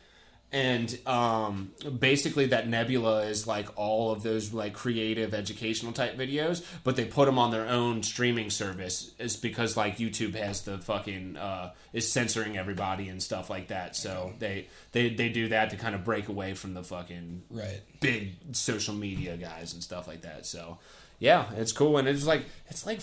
[0.53, 6.63] And um, basically, that Nebula is like all of those like creative educational type videos,
[6.85, 9.13] but they put them on their own streaming service.
[9.19, 13.97] Is because like YouTube has the fucking uh, is censoring everybody and stuff like that.
[13.97, 17.81] So they they they do that to kind of break away from the fucking right.
[18.01, 20.45] big social media guys and stuff like that.
[20.45, 20.79] So
[21.19, 23.01] yeah, it's cool and it's like it's like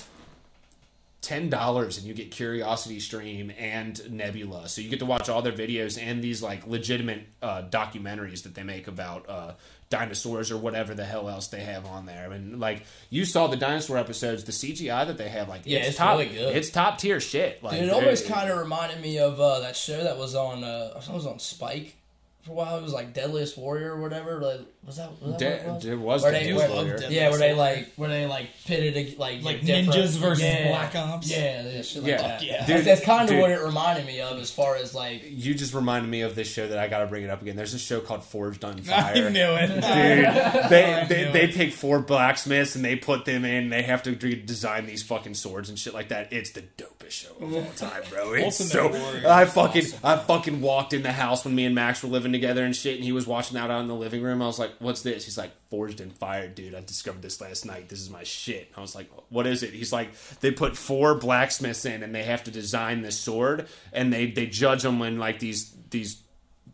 [1.22, 4.70] ten dollars and you get Curiosity Stream and Nebula.
[4.70, 8.56] So you get to watch all their videos and these like legitimate uh, documentaries that
[8.56, 9.54] they make about uh,
[9.90, 12.32] dinosaurs or whatever the hell else they have on there.
[12.32, 15.90] And like you saw the dinosaur episodes, the CGI that they have, like Yeah, it's,
[15.90, 16.56] it's top, really good.
[16.56, 17.62] It's top tier shit.
[17.64, 20.64] Like Dude, it almost kind of reminded me of uh, that show that was on.
[20.64, 21.96] Uh, I was on Spike
[22.42, 22.78] for a while.
[22.78, 24.40] It was like Deadliest Warrior or whatever.
[24.40, 25.12] Like, was that?
[25.22, 25.84] Was that De- what it was?
[25.84, 26.70] there was Where the they- Death
[27.02, 30.70] where- Yeah, were they like where they like pitted like Like ninjas versus yeah.
[30.70, 31.30] Black Ops?
[31.30, 32.18] Yeah, yeah, shit like Yeah.
[32.22, 32.42] that.
[32.44, 32.66] Yeah.
[32.66, 33.42] Dude, that's, that's kind of dude.
[33.42, 36.52] what it reminded me of as far as like You just reminded me of this
[36.52, 37.56] show that I got to bring it up again.
[37.56, 39.30] There's a show called Forged on I Fire.
[39.30, 39.68] knew it.
[39.68, 41.54] Dude, I they, they, knew they it.
[41.54, 43.70] take four blacksmiths and they put them in.
[43.70, 46.34] They have to design these fucking swords and shit like that.
[46.34, 48.34] It's the dopest show of all time, bro.
[48.34, 48.88] It's so.
[49.28, 50.00] I fucking awesome.
[50.04, 52.96] I fucking walked in the house when me and Max were living together and shit,
[52.96, 54.42] and he was watching out out in the living room.
[54.42, 56.76] I was like, "What's this?" He's like, "Forged and fired, dude.
[56.76, 57.90] I discovered this last night.
[57.90, 60.10] This is my shit." I was like, "What is it?" He's like,
[60.40, 64.46] "They put four blacksmiths in, and they have to design this sword, and they they
[64.48, 66.22] judge them when like these these."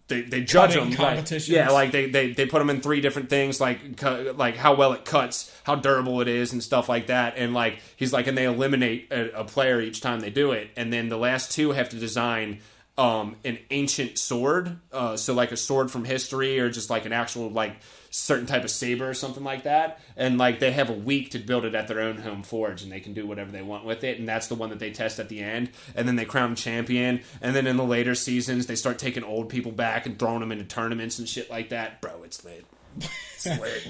[0.08, 3.02] They, they judge Cutting them like, yeah like they, they they put them in three
[3.02, 6.88] different things like cu- like how well it cuts how durable it is and stuff
[6.88, 10.30] like that and like he's like and they eliminate a, a player each time they
[10.30, 12.60] do it and then the last two have to design
[12.98, 17.12] um an ancient sword uh so like a sword from history or just like an
[17.12, 17.76] actual like
[18.16, 20.00] certain type of saber or something like that.
[20.16, 22.89] And like they have a week to build it at their own home forge and
[22.89, 25.20] they can do whatever they want with it and that's the one that they test
[25.20, 25.70] at the end.
[25.96, 29.50] And then they crown champion and then in the later seasons they start taking old
[29.50, 32.00] people back and throwing them into tournaments and shit like that.
[32.00, 32.66] Bro it's lit.
[32.98, 33.89] It's lit.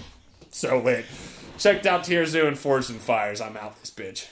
[0.50, 1.06] So lit.
[1.60, 3.42] Checked out Tier Zoo and Forged and Fires.
[3.42, 4.28] I'm out this bitch.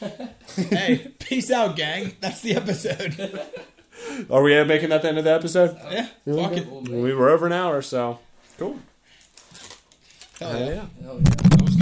[0.56, 2.16] Hey, peace out, gang.
[2.20, 3.38] That's the episode.
[4.30, 6.66] are we making that the end of the episode uh, yeah, fuck it.
[6.68, 8.18] we were over an hour so
[8.58, 8.78] cool
[10.38, 10.86] Hell yeah.
[11.02, 11.79] Hell yeah.